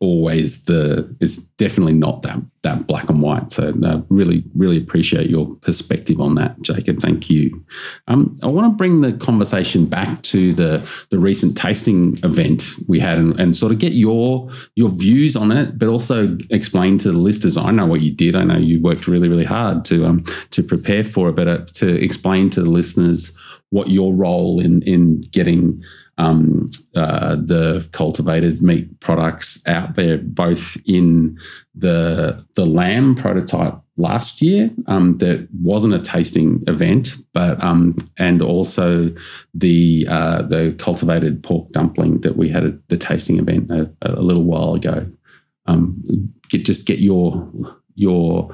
always 0.00 0.64
the 0.64 1.14
it's 1.20 1.36
definitely 1.36 1.92
not 1.92 2.22
that 2.22 2.40
that 2.62 2.86
black 2.86 3.08
and 3.08 3.22
white. 3.22 3.50
So 3.50 3.72
uh, 3.84 4.02
really, 4.08 4.44
really 4.54 4.76
appreciate 4.76 5.30
your 5.30 5.54
perspective 5.56 6.20
on 6.20 6.34
that, 6.34 6.60
Jacob. 6.60 7.00
Thank 7.00 7.30
you. 7.30 7.64
Um, 8.06 8.34
I 8.42 8.48
want 8.48 8.66
to 8.66 8.76
bring 8.76 9.00
the 9.00 9.12
conversation 9.12 9.86
back 9.86 10.22
to 10.22 10.52
the 10.52 10.88
the 11.10 11.18
recent 11.18 11.56
tasting 11.56 12.18
event 12.22 12.68
we 12.86 13.00
had, 13.00 13.18
and, 13.18 13.38
and, 13.40 13.56
sort 13.56 13.72
of 13.72 13.78
get 13.78 13.92
your 13.92 14.50
your 14.74 14.90
views 14.90 15.36
on 15.36 15.52
it, 15.52 15.78
but 15.78 15.88
also 15.88 16.36
explain 16.50 16.98
to 16.98 17.12
the 17.12 17.18
listeners. 17.18 17.56
I 17.56 17.70
know 17.70 17.86
what 17.86 18.00
you 18.00 18.10
did. 18.10 18.36
I 18.36 18.44
know 18.44 18.58
you 18.58 18.82
worked 18.82 19.06
really, 19.06 19.28
really 19.28 19.44
hard 19.44 19.84
to 19.86 20.06
um 20.06 20.22
to 20.50 20.62
prepare 20.62 21.04
for 21.04 21.30
it, 21.30 21.36
but 21.36 21.48
uh, 21.48 21.64
to 21.74 22.02
explain 22.02 22.50
to 22.50 22.62
the 22.62 22.70
listeners 22.70 23.36
what 23.70 23.88
your 23.88 24.14
role 24.14 24.60
in 24.60 24.82
in 24.82 25.22
getting 25.32 25.82
um, 26.20 26.66
uh, 26.94 27.36
the 27.36 27.88
cultivated 27.92 28.60
meat 28.60 29.00
products 29.00 29.66
out 29.66 29.94
there, 29.94 30.18
both 30.18 30.76
in 30.84 31.38
the 31.74 32.44
the 32.56 32.66
lamb 32.66 33.14
prototype 33.14 33.80
last 33.96 34.42
year 34.42 34.68
um, 34.86 35.16
that 35.16 35.48
wasn't 35.62 35.94
a 35.94 35.98
tasting 35.98 36.62
event, 36.66 37.14
but 37.32 37.62
um, 37.64 37.96
and 38.18 38.42
also 38.42 39.10
the 39.54 40.06
uh, 40.10 40.42
the 40.42 40.74
cultivated 40.78 41.42
pork 41.42 41.70
dumpling 41.70 42.20
that 42.20 42.36
we 42.36 42.50
had 42.50 42.64
at 42.64 42.88
the 42.88 42.98
tasting 42.98 43.38
event 43.38 43.70
a, 43.70 43.90
a 44.02 44.20
little 44.20 44.44
while 44.44 44.74
ago. 44.74 45.10
Um, 45.64 46.34
get 46.50 46.66
just 46.66 46.86
get 46.86 46.98
your 46.98 47.50
your 47.94 48.52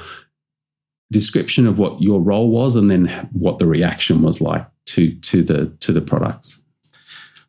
description 1.10 1.66
of 1.66 1.80
what 1.80 2.00
your 2.00 2.20
role 2.20 2.48
was, 2.48 2.76
and 2.76 2.88
then 2.88 3.08
what 3.32 3.58
the 3.58 3.66
reaction 3.66 4.22
was 4.22 4.40
like 4.40 4.68
to 4.86 5.12
to 5.16 5.42
the 5.42 5.66
to 5.80 5.92
the 5.92 6.00
products. 6.00 6.62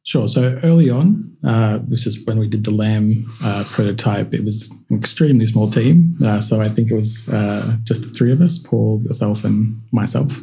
Sure. 0.08 0.26
So 0.26 0.58
early 0.64 0.90
on, 0.90 1.36
uh, 1.44 1.80
this 1.84 2.08
is 2.08 2.26
when 2.26 2.40
we 2.40 2.48
did 2.48 2.64
the 2.64 2.72
lamb 2.72 3.30
uh, 3.44 3.66
prototype. 3.66 4.34
It 4.34 4.46
was 4.46 4.74
an 4.90 4.98
extremely 4.98 5.46
small 5.46 5.68
team. 5.68 6.16
Uh, 6.24 6.40
so 6.40 6.62
I 6.62 6.70
think 6.70 6.90
it 6.90 6.96
was 6.96 7.28
uh, 7.28 7.76
just 7.84 8.04
the 8.04 8.10
three 8.12 8.32
of 8.32 8.40
us, 8.40 8.58
Paul, 8.58 9.02
yourself, 9.04 9.44
and 9.44 9.82
myself. 9.92 10.40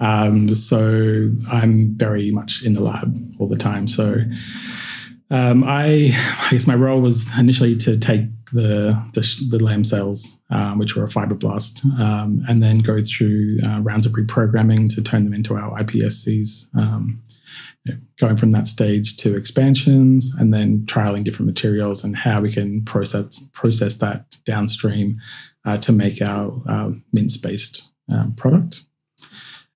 Um, 0.00 0.52
so 0.52 1.30
I'm 1.52 1.94
very 1.96 2.32
much 2.32 2.64
in 2.64 2.72
the 2.72 2.82
lab 2.82 3.16
all 3.38 3.48
the 3.48 3.56
time. 3.56 3.86
So 3.86 4.16
um, 5.30 5.62
I, 5.62 6.10
I 6.40 6.48
guess 6.50 6.66
my 6.66 6.74
role 6.74 7.00
was 7.00 7.30
initially 7.38 7.76
to 7.76 7.96
take 7.96 8.26
the 8.52 9.00
the, 9.14 9.46
the 9.48 9.62
lamb 9.62 9.84
cells, 9.84 10.40
um, 10.50 10.78
which 10.78 10.96
were 10.96 11.04
a 11.04 11.08
fibroblast, 11.08 11.84
um, 12.00 12.42
and 12.48 12.60
then 12.60 12.78
go 12.78 13.00
through 13.00 13.58
uh, 13.64 13.80
rounds 13.80 14.06
of 14.06 14.12
reprogramming 14.12 14.92
to 14.96 15.02
turn 15.02 15.22
them 15.22 15.34
into 15.34 15.54
our 15.54 15.78
iPSCs. 15.78 16.66
Um, 17.88 17.92
you 17.92 17.94
know, 17.94 18.00
going 18.18 18.36
from 18.36 18.52
that 18.52 18.66
stage 18.66 19.16
to 19.18 19.36
expansions, 19.36 20.32
and 20.38 20.52
then 20.54 20.86
trialing 20.86 21.24
different 21.24 21.46
materials 21.46 22.04
and 22.04 22.16
how 22.16 22.40
we 22.40 22.52
can 22.52 22.84
process 22.84 23.48
process 23.52 23.96
that 23.96 24.36
downstream 24.44 25.20
uh, 25.64 25.78
to 25.78 25.92
make 25.92 26.20
our, 26.22 26.62
our 26.68 26.94
mince 27.12 27.36
based 27.36 27.82
um, 28.08 28.34
product. 28.34 28.82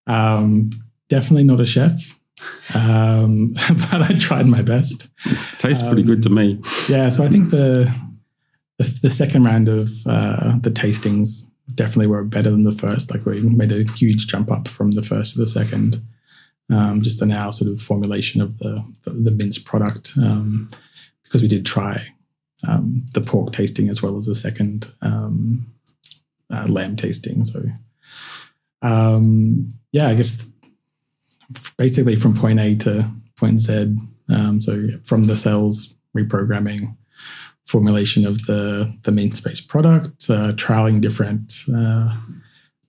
Um, 0.06 0.70
definitely 1.08 1.44
not 1.44 1.60
a 1.60 1.66
chef. 1.66 2.18
Um, 2.75 3.52
but 3.90 4.02
I 4.02 4.16
tried 4.18 4.46
my 4.46 4.62
best. 4.62 5.08
It 5.25 5.58
tastes 5.58 5.86
pretty 5.86 6.02
good 6.02 6.22
to 6.25 6.30
me. 6.30 6.60
Yeah, 6.88 7.08
so 7.08 7.25
I 7.25 7.28
think 7.28 7.50
the 7.50 7.92
the, 8.78 8.98
the 9.02 9.10
second 9.10 9.44
round 9.44 9.68
of 9.68 9.90
uh, 10.06 10.58
the 10.60 10.70
tastings 10.70 11.50
definitely 11.75 12.08
were 12.08 12.25
better 12.25 12.50
than 12.50 12.64
the 12.64 12.72
first. 12.72 13.10
Like 13.10 13.25
we 13.25 13.40
made 13.40 13.72
a 13.72 13.90
huge 13.92 14.26
jump 14.26 14.50
up 14.50 14.68
from 14.68 14.92
the 14.92 15.02
first 15.02 15.32
to 15.32 15.38
the 15.38 15.46
second. 15.46 16.02
Um, 16.68 17.00
just 17.00 17.23
in 17.23 17.30
our 17.30 17.52
sort 17.52 17.70
of 17.70 17.80
formulation 17.80 18.40
of 18.40 18.58
the 18.58 18.85
the, 19.04 19.11
the 19.11 19.30
mince 19.30 19.58
product, 19.58 20.12
um, 20.16 20.68
because 21.23 21.42
we 21.42 21.49
did 21.49 21.64
try 21.64 22.04
um, 22.66 23.04
the 23.14 23.20
pork 23.20 23.52
tasting 23.52 23.88
as 23.88 24.02
well 24.02 24.16
as 24.16 24.26
the 24.26 24.35
second 24.35 24.92
um, 25.02 25.66
uh, 26.50 26.66
lamb 26.68 26.96
tasting. 26.96 27.44
So, 27.44 27.64
um, 28.82 29.68
yeah, 29.92 30.08
I 30.08 30.14
guess 30.14 30.50
basically 31.76 32.16
from 32.16 32.35
point 32.35 32.61
A 32.61 32.75
to 32.76 33.11
point 33.37 33.61
Z. 33.61 33.96
Um, 34.28 34.61
so 34.61 34.88
from 35.04 35.25
the 35.25 35.37
cells 35.37 35.94
reprogramming 36.16 36.96
formulation 37.64 38.26
of 38.26 38.46
the 38.46 38.96
the 39.02 39.12
mince 39.12 39.40
based 39.40 39.68
product, 39.68 40.28
uh, 40.30 40.52
trialing 40.52 41.00
different 41.00 41.52
uh, 41.75 42.16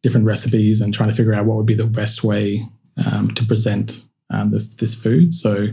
different 0.02 0.26
recipes, 0.26 0.82
and 0.82 0.94
trying 0.94 1.10
to 1.10 1.16
figure 1.16 1.34
out 1.34 1.46
what 1.46 1.58
would 1.58 1.66
be 1.66 1.76
the 1.76 1.86
best 1.86 2.24
way 2.24 2.68
um, 3.06 3.34
to 3.36 3.46
present 3.46 4.08
um, 4.30 4.52
the, 4.52 4.60
this 4.80 4.94
food. 4.94 5.34
So 5.34 5.68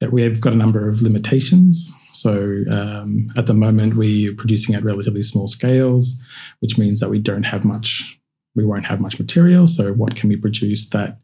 that 0.00 0.12
we 0.12 0.22
have 0.22 0.40
got 0.40 0.52
a 0.52 0.56
number 0.56 0.88
of 0.88 1.02
limitations. 1.02 1.90
So 2.12 2.64
um, 2.70 3.30
at 3.36 3.46
the 3.46 3.54
moment, 3.54 3.96
we 3.96 4.28
are 4.28 4.34
producing 4.34 4.74
at 4.74 4.84
relatively 4.84 5.22
small 5.22 5.48
scales, 5.48 6.22
which 6.60 6.78
means 6.78 7.00
that 7.00 7.10
we 7.10 7.18
don't 7.18 7.44
have 7.44 7.64
much. 7.64 8.18
We 8.54 8.64
won't 8.64 8.86
have 8.86 9.00
much 9.00 9.18
material. 9.18 9.66
So 9.66 9.92
what 9.92 10.16
can 10.16 10.28
we 10.28 10.36
produce 10.36 10.88
that 10.90 11.18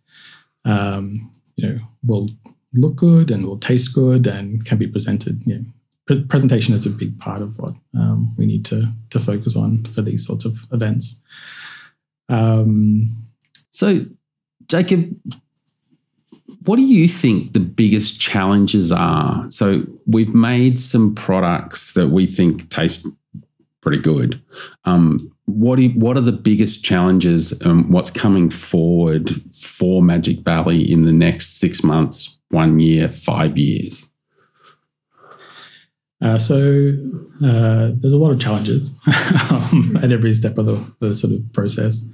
um, 0.64 1.30
you 1.56 1.68
know 1.68 1.78
will 2.04 2.30
look 2.74 2.96
good 2.96 3.30
and 3.30 3.46
will 3.46 3.58
taste 3.58 3.94
good 3.94 4.26
and 4.26 4.64
can 4.64 4.78
be 4.78 4.86
presented 4.86 5.42
you 5.44 5.58
know, 5.58 5.64
pre- 6.06 6.24
presentation 6.24 6.74
is 6.74 6.86
a 6.86 6.90
big 6.90 7.18
part 7.18 7.40
of 7.40 7.58
what 7.58 7.74
um, 7.94 8.34
we 8.36 8.46
need 8.46 8.64
to 8.66 8.92
to 9.10 9.20
focus 9.20 9.56
on 9.56 9.84
for 9.86 10.02
these 10.02 10.26
sorts 10.26 10.44
of 10.44 10.58
events. 10.72 11.20
Um, 12.28 13.26
so, 13.70 14.04
Jacob, 14.72 15.14
what 16.64 16.76
do 16.76 16.82
you 16.82 17.06
think 17.06 17.52
the 17.52 17.60
biggest 17.60 18.18
challenges 18.18 18.90
are? 18.90 19.44
So, 19.50 19.82
we've 20.06 20.34
made 20.34 20.80
some 20.80 21.14
products 21.14 21.92
that 21.92 22.08
we 22.08 22.26
think 22.26 22.70
taste 22.70 23.06
pretty 23.82 23.98
good. 23.98 24.40
Um, 24.86 25.30
what 25.44 25.76
do 25.76 25.88
what 25.90 26.16
are 26.16 26.22
the 26.22 26.32
biggest 26.32 26.82
challenges 26.82 27.52
and 27.60 27.92
what's 27.92 28.10
coming 28.10 28.48
forward 28.48 29.30
for 29.54 30.02
Magic 30.02 30.40
Valley 30.40 30.90
in 30.90 31.04
the 31.04 31.12
next 31.12 31.58
six 31.58 31.84
months, 31.84 32.38
one 32.48 32.80
year, 32.80 33.10
five 33.10 33.58
years? 33.58 34.08
Uh, 36.22 36.38
so 36.38 36.94
uh, 37.44 37.90
there's 37.94 38.14
a 38.14 38.18
lot 38.18 38.30
of 38.30 38.40
challenges 38.40 38.98
um, 39.50 39.98
at 40.02 40.12
every 40.12 40.32
step 40.32 40.56
of 40.56 40.64
the, 40.64 40.92
the 41.00 41.14
sort 41.14 41.34
of 41.34 41.52
process. 41.52 42.08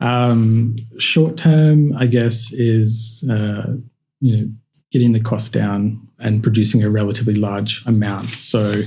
Um, 0.00 0.76
short 0.98 1.36
term, 1.36 1.92
I 1.96 2.06
guess, 2.06 2.52
is 2.52 3.28
uh, 3.30 3.74
you 4.20 4.36
know 4.36 4.50
getting 4.90 5.12
the 5.12 5.20
cost 5.20 5.52
down 5.52 6.08
and 6.18 6.42
producing 6.42 6.82
a 6.82 6.90
relatively 6.90 7.34
large 7.34 7.84
amount. 7.86 8.30
So 8.30 8.82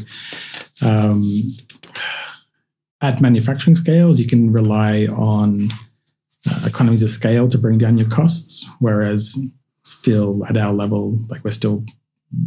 um, 0.82 1.24
at 3.02 3.22
manufacturing 3.22 3.76
scales, 3.76 4.20
you 4.20 4.28
can 4.28 4.52
rely 4.52 5.06
on 5.06 5.70
uh, 6.50 6.64
economies 6.66 7.04
of 7.04 7.12
scale 7.12 7.48
to 7.50 7.58
bring 7.58 7.78
down 7.78 7.98
your 7.98 8.10
costs, 8.10 8.68
whereas 8.80 9.38
still 9.84 10.46
at 10.46 10.58
our 10.58 10.74
level, 10.74 11.20
like 11.30 11.44
we're 11.44 11.52
still 11.52 11.86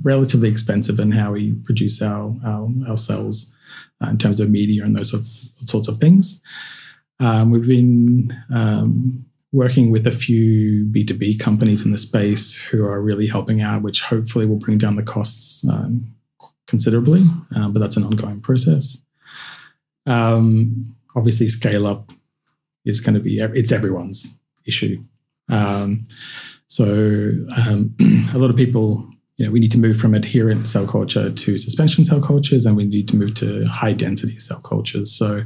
relatively 0.03 0.49
expensive 0.49 0.99
in 0.99 1.13
how 1.13 1.33
we 1.33 1.53
produce 1.65 2.01
our 2.01 2.35
our, 2.45 2.69
our 2.89 2.97
cells 2.97 3.55
uh, 4.03 4.09
in 4.09 4.19
terms 4.19 4.41
of 4.41 4.51
media 4.51 4.85
and 4.85 4.97
those 4.97 5.11
sorts, 5.11 5.53
sorts 5.67 5.89
of 5.89 5.99
things. 5.99 6.41
Um, 7.21 7.51
we've 7.51 7.67
been 7.67 8.37
um, 8.53 9.25
working 9.53 9.91
with 9.91 10.07
a 10.07 10.13
few 10.13 10.87
B2B 10.87 11.39
companies 11.39 11.85
in 11.85 11.93
the 11.93 11.99
space 11.99 12.57
who 12.57 12.85
are 12.85 13.01
really 13.01 13.27
helping 13.27 13.63
out, 13.63 13.83
which 13.83 14.03
hopefully 14.03 14.47
will 14.47 14.59
bring 14.59 14.79
down 14.79 14.97
the 14.97 15.03
costs 15.03 15.67
um, 15.69 16.13
considerably, 16.67 17.25
uh, 17.57 17.69
but 17.69 17.79
that's 17.79 17.97
an 17.97 18.05
ongoing 18.05 18.41
process. 18.41 19.03
Um, 20.07 20.97
obviously, 21.15 21.49
scale 21.49 21.87
up 21.87 22.11
is 22.85 23.01
going 23.01 23.15
to 23.15 23.21
be, 23.21 23.39
it's 23.39 23.73
everyone's 23.73 24.41
issue. 24.67 25.01
Um, 25.49 26.05
so 26.67 27.33
um, 27.57 27.95
a 28.35 28.39
lot 28.39 28.51
of 28.51 28.57
people 28.57 29.09
you 29.37 29.47
know, 29.47 29.53
we 29.53 29.61
need 29.61 29.73
to 29.73 29.79
move 29.79 29.97
from 29.97 30.15
adherent 30.15 30.69
cell 30.69 30.87
culture 30.87 31.31
to 31.31 31.59
suspension 31.59 32.05
cell 32.05 32.21
cultures, 32.21 32.67
and 32.67 32.77
we 32.77 32.85
need 32.85 33.09
to 33.09 33.17
move 33.17 33.35
to 33.35 33.65
high 33.67 33.93
density 33.93 34.39
cell 34.39 34.61
cultures. 34.61 35.13
So 35.13 35.43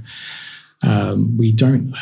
um, 0.82 1.36
we 1.36 1.52
don't. 1.52 1.94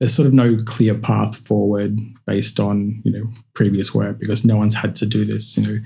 There's 0.00 0.14
sort 0.14 0.28
of 0.28 0.34
no 0.34 0.56
clear 0.64 0.94
path 0.94 1.36
forward 1.36 1.98
based 2.26 2.60
on 2.60 3.02
you 3.04 3.12
know 3.12 3.30
previous 3.54 3.94
work 3.94 4.18
because 4.18 4.44
no 4.44 4.56
one's 4.56 4.76
had 4.76 4.94
to 4.96 5.06
do 5.06 5.24
this. 5.24 5.56
You 5.56 5.66
know, 5.66 5.80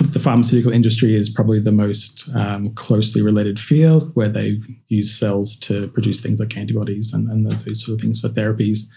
the 0.00 0.18
pharmaceutical 0.18 0.72
industry 0.72 1.14
is 1.14 1.28
probably 1.28 1.60
the 1.60 1.72
most 1.72 2.28
um, 2.34 2.74
closely 2.74 3.22
related 3.22 3.58
field 3.58 4.10
where 4.14 4.28
they 4.28 4.60
use 4.88 5.16
cells 5.16 5.56
to 5.60 5.88
produce 5.88 6.20
things 6.20 6.40
like 6.40 6.56
antibodies 6.56 7.12
and, 7.12 7.30
and 7.30 7.48
those 7.48 7.84
sort 7.84 7.94
of 7.94 8.00
things 8.00 8.20
for 8.20 8.28
therapies. 8.28 8.88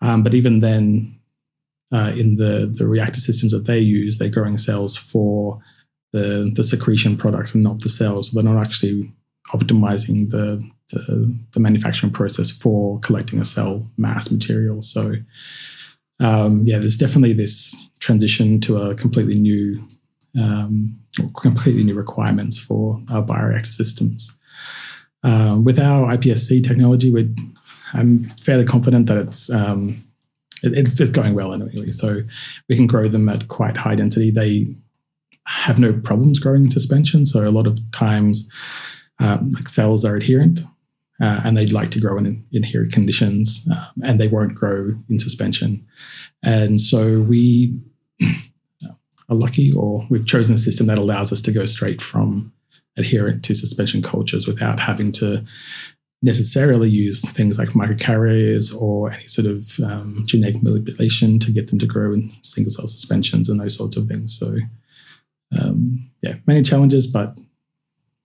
Um, 0.00 0.22
but 0.22 0.34
even 0.34 0.60
then, 0.60 1.18
uh, 1.92 2.12
in 2.16 2.36
the, 2.36 2.72
the 2.72 2.86
reactor 2.86 3.20
systems 3.20 3.52
that 3.52 3.66
they 3.66 3.78
use, 3.78 4.18
they're 4.18 4.28
growing 4.28 4.56
cells 4.58 4.96
for 4.96 5.60
the, 6.12 6.50
the 6.54 6.64
secretion 6.64 7.16
product 7.16 7.54
and 7.54 7.62
not 7.62 7.80
the 7.80 7.88
cells. 7.88 8.30
So 8.30 8.40
they're 8.40 8.52
not 8.52 8.64
actually 8.64 9.12
optimizing 9.48 10.30
the, 10.30 10.66
the, 10.92 11.34
the 11.52 11.60
manufacturing 11.60 12.12
process 12.12 12.50
for 12.50 13.00
collecting 13.00 13.40
a 13.40 13.44
cell 13.44 13.90
mass 13.96 14.30
material. 14.30 14.82
So, 14.82 15.14
um, 16.20 16.64
yeah, 16.64 16.78
there's 16.78 16.96
definitely 16.96 17.32
this 17.32 17.74
transition 17.98 18.60
to 18.60 18.78
a 18.78 18.94
completely 18.94 19.34
new, 19.34 19.82
um, 20.38 20.98
completely 21.40 21.84
new 21.84 21.94
requirements 21.94 22.58
for 22.58 23.00
our 23.10 23.22
bioreactor 23.22 23.66
systems. 23.66 24.38
Uh, 25.24 25.58
with 25.62 25.78
our 25.78 26.16
iPSC 26.16 26.66
technology, 26.66 27.10
we 27.10 27.34
I'm 27.94 28.24
fairly 28.40 28.64
confident 28.64 29.06
that 29.06 29.18
it's 29.18 29.50
um, 29.50 30.02
it's, 30.62 31.00
it's 31.00 31.10
going 31.10 31.34
well 31.34 31.52
anyway. 31.52 31.88
So 31.88 32.22
we 32.68 32.76
can 32.76 32.86
grow 32.86 33.08
them 33.08 33.28
at 33.28 33.48
quite 33.48 33.76
high 33.76 33.94
density. 33.94 34.30
They 34.30 34.74
have 35.46 35.78
no 35.78 35.92
problems 35.92 36.38
growing 36.38 36.64
in 36.64 36.70
suspension. 36.70 37.26
So 37.26 37.46
a 37.46 37.50
lot 37.50 37.66
of 37.66 37.78
times, 37.92 38.48
um, 39.18 39.50
like 39.50 39.68
cells 39.68 40.04
are 40.04 40.16
adherent, 40.16 40.60
uh, 41.20 41.40
and 41.44 41.56
they'd 41.56 41.72
like 41.72 41.90
to 41.92 42.00
grow 42.00 42.18
in 42.18 42.44
adherent 42.54 42.92
conditions, 42.92 43.66
uh, 43.72 43.88
and 44.04 44.20
they 44.20 44.28
won't 44.28 44.54
grow 44.54 44.92
in 45.08 45.18
suspension. 45.18 45.86
And 46.42 46.80
so 46.80 47.20
we, 47.20 47.78
are 49.28 49.36
lucky, 49.36 49.72
or 49.72 50.06
we've 50.10 50.26
chosen 50.26 50.54
a 50.54 50.58
system 50.58 50.86
that 50.86 50.98
allows 50.98 51.32
us 51.32 51.40
to 51.42 51.52
go 51.52 51.66
straight 51.66 52.00
from 52.00 52.52
adherent 52.96 53.42
to 53.44 53.54
suspension 53.54 54.02
cultures 54.02 54.46
without 54.46 54.80
having 54.80 55.12
to 55.12 55.44
necessarily 56.22 56.88
use 56.88 57.28
things 57.32 57.58
like 57.58 57.70
microcarriers 57.70 58.74
or 58.80 59.10
any 59.12 59.26
sort 59.26 59.46
of 59.46 59.80
um, 59.80 60.22
genetic 60.26 60.62
manipulation 60.62 61.38
to 61.40 61.50
get 61.50 61.68
them 61.68 61.78
to 61.80 61.86
grow 61.86 62.12
in 62.12 62.30
single 62.42 62.70
cell 62.70 62.86
suspensions 62.86 63.48
and 63.48 63.60
those 63.60 63.76
sorts 63.76 63.96
of 63.96 64.06
things. 64.06 64.38
So, 64.38 64.56
um, 65.60 66.08
yeah, 66.22 66.34
many 66.46 66.62
challenges, 66.62 67.06
but 67.06 67.38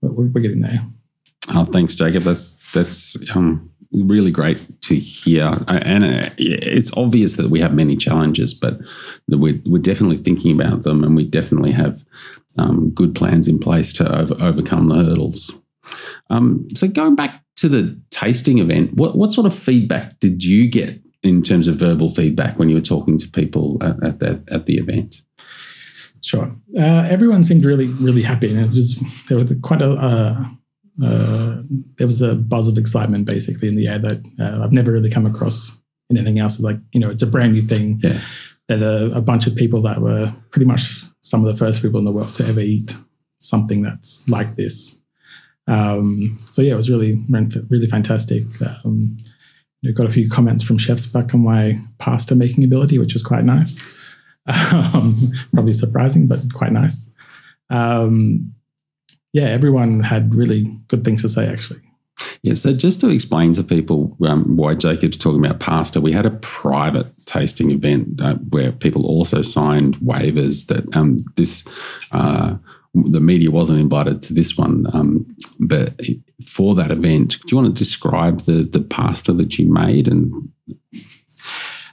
we're, 0.02 0.28
we're 0.28 0.42
getting 0.42 0.62
there. 0.62 0.86
Oh, 1.50 1.66
thanks, 1.66 1.96
Jacob. 1.96 2.24
That's 2.24 2.58
that's 2.74 3.18
um, 3.36 3.72
really 3.92 4.32
great 4.32 4.82
to 4.84 4.96
hear, 4.96 5.54
and 5.68 6.04
uh, 6.04 6.30
it's 6.38 6.92
obvious 6.98 7.38
that 7.38 7.50
we 7.50 7.60
have 7.60 7.74
many 7.74 7.96
challenges, 7.96 8.54
but 8.54 8.80
we're 9.28 9.60
we're 9.66 9.82
definitely 9.82 10.18
thinking 10.18 10.60
about 10.60 10.84
them, 10.84 11.04
and 11.04 11.16
we 11.16 11.24
definitely 11.24 11.72
have 11.72 12.04
um, 12.58 12.90
good 12.92 13.16
plans 13.16 13.48
in 13.48 13.60
place 13.60 13.94
to 13.94 14.20
over, 14.20 14.36
overcome 14.40 14.90
the 14.90 14.96
hurdles. 14.96 15.52
Um, 16.30 16.68
so, 16.74 16.88
going 16.88 17.16
back 17.16 17.44
to 17.58 17.70
the 17.70 18.00
tasting 18.10 18.58
event, 18.58 18.94
what 18.94 19.16
what 19.18 19.32
sort 19.32 19.48
of 19.48 19.58
feedback 19.58 20.20
did 20.20 20.44
you 20.44 20.68
get 20.68 21.02
in 21.24 21.42
terms 21.42 21.68
of 21.68 21.78
verbal 21.78 22.10
feedback 22.10 22.60
when 22.60 22.70
you 22.70 22.76
were 22.76 22.82
talking 22.82 23.18
to 23.18 23.30
people 23.30 23.78
at, 23.82 24.04
at 24.04 24.20
that 24.20 24.50
at 24.52 24.66
the 24.66 24.78
event? 24.78 25.22
Sure. 26.22 26.54
Uh, 26.78 27.06
everyone 27.10 27.44
seemed 27.44 27.64
really, 27.64 27.88
really 27.88 28.24
happy, 28.24 28.50
and 28.50 28.60
it 28.60 28.76
was 28.76 29.00
there 29.30 29.38
was 29.38 29.54
quite 29.62 29.82
a 29.82 29.92
uh, 29.94 30.46
uh, 31.04 31.62
there 31.98 32.08
was 32.08 32.22
a 32.22 32.36
buzz 32.36 32.68
of 32.68 32.78
excitement 32.78 33.26
basically 33.26 33.68
in 33.68 33.76
the 33.76 33.88
air 33.88 34.00
that 34.00 34.24
uh, 34.40 34.64
I've 34.64 34.74
never 34.74 34.92
really 34.92 35.10
come 35.10 35.26
across 35.26 35.82
in 36.10 36.18
anything 36.18 36.40
else. 36.40 36.60
Like 36.60 36.78
you 36.92 37.00
know, 37.00 37.10
it's 37.10 37.24
a 37.24 37.28
brand 37.28 37.54
new 37.54 37.62
thing. 37.62 38.00
Yeah. 38.04 38.20
There 38.68 39.06
are 39.06 39.18
a 39.18 39.22
bunch 39.22 39.48
of 39.48 39.56
people 39.56 39.82
that 39.84 40.02
were 40.02 40.34
pretty 40.52 40.66
much 40.66 41.04
some 41.22 41.46
of 41.46 41.52
the 41.52 41.58
first 41.58 41.82
people 41.82 42.00
in 42.00 42.06
the 42.06 42.12
world 42.12 42.36
to 42.36 42.46
ever 42.46 42.60
eat 42.60 42.96
something 43.40 43.82
that's 43.82 44.28
like 44.28 44.56
this. 44.56 45.00
Um, 45.68 46.38
so 46.52 46.62
yeah, 46.62 46.74
it 46.74 46.78
was 46.78 46.90
really, 46.90 47.24
really 47.70 47.88
fantastic. 47.88 48.44
Um, 48.84 49.18
got 49.94 50.06
a 50.06 50.10
few 50.10 50.30
comments 50.30 50.64
from 50.64 50.78
chefs 50.78 51.06
back 51.06 51.34
on 51.34 51.42
my 51.42 51.80
pasta 51.98 52.36
making 52.36 52.64
ability, 52.64 53.00
which 53.00 53.14
was 53.14 53.24
quite 53.24 53.46
nice. 53.46 53.82
Um, 54.50 55.34
probably 55.54 55.74
surprising, 55.74 56.28
but 56.28 56.40
quite 56.54 56.72
nice. 56.72 57.14
Um, 57.70 58.54
yeah, 59.34 59.46
everyone 59.46 60.02
had 60.02 60.34
really 60.34 60.64
good 60.88 61.04
things 61.04 61.22
to 61.22 61.30
say, 61.30 61.48
actually. 61.48 61.82
Yeah, 62.42 62.56
so 62.56 62.74
just 62.74 63.00
to 63.02 63.10
explain 63.10 63.54
to 63.54 63.64
people 63.64 64.18
um, 64.26 64.58
why 64.58 64.74
Jacob's 64.74 65.18
talking 65.18 65.44
about 65.44 65.60
pasta, 65.60 66.02
we 66.02 66.12
had 66.12 66.26
a 66.26 66.32
private 66.32 67.08
tasting 67.26 67.70
event 67.70 68.20
uh, 68.22 68.36
where 68.50 68.72
people 68.72 69.06
also 69.06 69.42
signed 69.42 69.98
waivers 69.98 70.68
that 70.68 70.96
um, 70.96 71.18
this. 71.36 71.68
Uh, 72.12 72.56
the 72.94 73.20
media 73.20 73.52
wasn't 73.52 73.80
invited 73.80 74.24
to 74.24 74.34
this 74.34 74.58
one, 74.58 74.88
um, 74.94 75.36
but 75.60 75.94
for 76.44 76.74
that 76.74 76.90
event, 76.90 77.38
do 77.42 77.48
you 77.50 77.58
want 77.58 77.76
to 77.76 77.84
describe 77.84 78.42
the 78.42 78.64
the 78.64 78.80
pasta 78.80 79.34
that 79.34 79.60
you 79.60 79.72
made? 79.72 80.08
And 80.08 80.50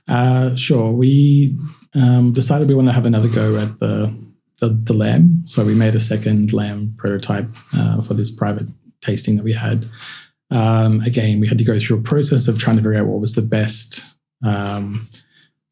uh, 0.08 0.56
sure, 0.56 0.92
we 0.92 1.54
um, 1.94 2.32
decided 2.32 2.68
we 2.68 2.74
want 2.74 2.88
to 2.88 2.92
have 2.92 3.06
another 3.06 3.28
go 3.28 3.56
at 3.56 3.78
the, 3.78 4.14
the, 4.58 4.68
the 4.68 4.92
lamb. 4.92 5.42
So 5.44 5.64
we 5.64 5.74
made 5.74 5.94
a 5.94 6.00
second 6.00 6.52
lamb 6.52 6.94
prototype 6.96 7.50
uh, 7.72 8.02
for 8.02 8.14
this 8.14 8.30
private 8.30 8.68
tasting 9.00 9.36
that 9.36 9.44
we 9.44 9.52
had. 9.54 9.86
Um, 10.50 11.00
again, 11.00 11.40
we 11.40 11.48
had 11.48 11.58
to 11.58 11.64
go 11.64 11.78
through 11.78 11.98
a 11.98 12.02
process 12.02 12.48
of 12.48 12.58
trying 12.58 12.76
to 12.76 12.82
figure 12.82 12.98
out 12.98 13.06
what 13.06 13.20
was 13.20 13.34
the 13.34 13.42
best 13.42 14.00
um, 14.44 15.08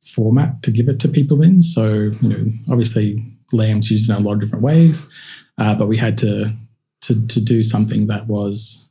format 0.03 0.63
to 0.63 0.71
give 0.71 0.89
it 0.89 0.99
to 1.01 1.09
people 1.09 1.43
in. 1.43 1.63
So, 1.63 2.11
you 2.21 2.29
know, 2.29 2.45
obviously 2.71 3.25
lamb's 3.53 3.91
used 3.91 4.11
in 4.11 4.17
a 4.17 4.21
lot 4.21 4.35
of 4.35 4.41
different 4.41 4.65
ways, 4.65 5.11
uh, 5.59 5.75
but 5.75 5.87
we 5.87 5.99
had 5.99 6.19
to, 6.19 6.53
to 7.03 7.27
to 7.27 7.41
do 7.41 7.63
something 7.63 8.07
that 8.07 8.27
was, 8.27 8.91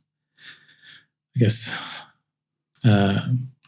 I 1.36 1.40
guess, 1.40 1.76
uh, 2.84 3.20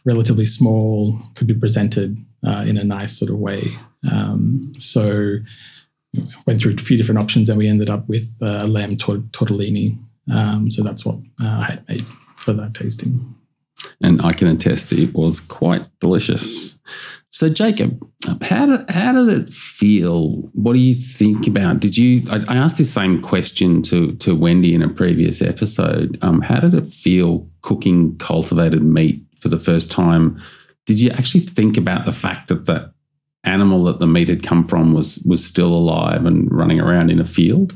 relatively 0.05 0.45
small, 0.45 1.19
could 1.35 1.47
be 1.47 1.53
presented 1.53 2.17
uh, 2.45 2.63
in 2.65 2.77
a 2.77 2.83
nice 2.83 3.17
sort 3.17 3.31
of 3.31 3.39
way. 3.39 3.77
Um, 4.11 4.71
so 4.77 5.37
went 6.45 6.59
through 6.59 6.73
a 6.73 6.77
few 6.77 6.97
different 6.97 7.19
options 7.19 7.49
and 7.49 7.57
we 7.57 7.67
ended 7.67 7.89
up 7.89 8.07
with 8.07 8.35
uh, 8.41 8.65
lamb 8.65 8.97
tort- 8.97 9.31
tortellini. 9.31 9.97
Um, 10.31 10.71
so 10.71 10.83
that's 10.83 11.05
what 11.05 11.15
uh, 11.41 11.47
I 11.47 11.63
had 11.65 11.87
made 11.87 12.07
for 12.35 12.53
that 12.53 12.73
tasting. 12.73 13.35
And 14.01 14.21
I 14.21 14.33
can 14.33 14.47
attest 14.47 14.91
it 14.93 15.13
was 15.13 15.39
quite 15.39 15.83
delicious. 15.99 16.79
So, 17.29 17.49
Jacob, 17.49 18.07
how 18.41 18.65
did, 18.65 18.89
how 18.89 19.11
did 19.11 19.27
it 19.27 19.53
feel? 19.53 20.49
What 20.53 20.73
do 20.73 20.79
you 20.79 20.93
think 20.93 21.47
about? 21.47 21.81
Did 21.81 21.97
you? 21.97 22.23
I, 22.29 22.41
I 22.47 22.55
asked 22.55 22.77
this 22.77 22.93
same 22.93 23.21
question 23.21 23.81
to 23.83 24.13
to 24.15 24.33
Wendy 24.33 24.73
in 24.73 24.81
a 24.81 24.87
previous 24.87 25.41
episode. 25.41 26.17
Um, 26.21 26.41
how 26.41 26.61
did 26.61 26.73
it 26.73 26.87
feel 26.87 27.49
cooking 27.61 28.17
cultivated 28.17 28.83
meat 28.83 29.21
for 29.41 29.49
the 29.49 29.59
first 29.59 29.91
time 29.91 30.41
did 30.85 30.99
you 30.99 31.09
actually 31.11 31.41
think 31.41 31.77
about 31.77 32.05
the 32.05 32.11
fact 32.11 32.47
that 32.47 32.65
the 32.65 32.93
animal 33.45 33.83
that 33.85 33.99
the 33.99 34.07
meat 34.07 34.27
had 34.27 34.43
come 34.43 34.65
from 34.65 34.93
was 34.93 35.23
was 35.27 35.45
still 35.45 35.73
alive 35.73 36.25
and 36.25 36.51
running 36.51 36.79
around 36.79 37.09
in 37.09 37.19
a 37.19 37.25
field? 37.25 37.75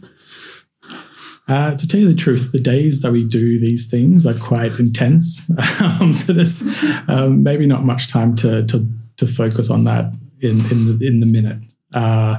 Uh, 1.50 1.76
to 1.76 1.88
tell 1.88 2.00
you 2.00 2.08
the 2.08 2.16
truth, 2.16 2.52
the 2.52 2.60
days 2.60 3.02
that 3.02 3.12
we 3.12 3.24
do 3.24 3.60
these 3.60 3.90
things 3.90 4.24
are 4.28 4.36
quite 4.36 4.78
intense. 4.80 5.52
um, 5.82 6.14
so 6.14 6.32
there's 6.32 6.62
um, 7.10 7.42
maybe 7.42 7.66
not 7.66 7.84
much 7.84 8.08
time 8.08 8.36
to, 8.36 8.64
to, 8.68 8.88
to 9.18 9.26
focus 9.26 9.72
on 9.72 9.84
that 9.84 10.14
in 10.42 10.60
in 10.72 11.00
the, 11.00 11.08
in 11.08 11.20
the 11.20 11.26
minute. 11.26 11.58
Uh, 11.92 12.38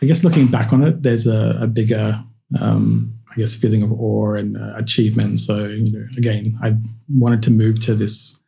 I 0.00 0.06
guess 0.06 0.22
looking 0.22 0.46
back 0.46 0.72
on 0.72 0.84
it, 0.84 1.02
there's 1.02 1.26
a, 1.26 1.58
a 1.62 1.66
bigger, 1.66 2.22
um, 2.60 3.12
I 3.32 3.34
guess, 3.34 3.54
feeling 3.54 3.82
of 3.82 3.90
awe 3.90 4.34
and 4.34 4.56
uh, 4.56 4.76
achievement. 4.76 5.40
So 5.40 5.66
you 5.66 5.92
know, 5.92 6.06
again, 6.16 6.56
I 6.62 6.76
wanted 7.12 7.42
to 7.44 7.50
move 7.50 7.80
to 7.86 7.96
this 7.96 8.38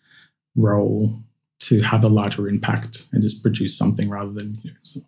role 0.54 1.20
to 1.66 1.80
have 1.82 2.04
a 2.04 2.08
larger 2.08 2.48
impact 2.48 3.08
and 3.12 3.22
just 3.22 3.42
produce 3.42 3.76
something 3.76 4.08
rather 4.08 4.30
than 4.32 4.58
you 4.62 4.70
know, 4.70 5.02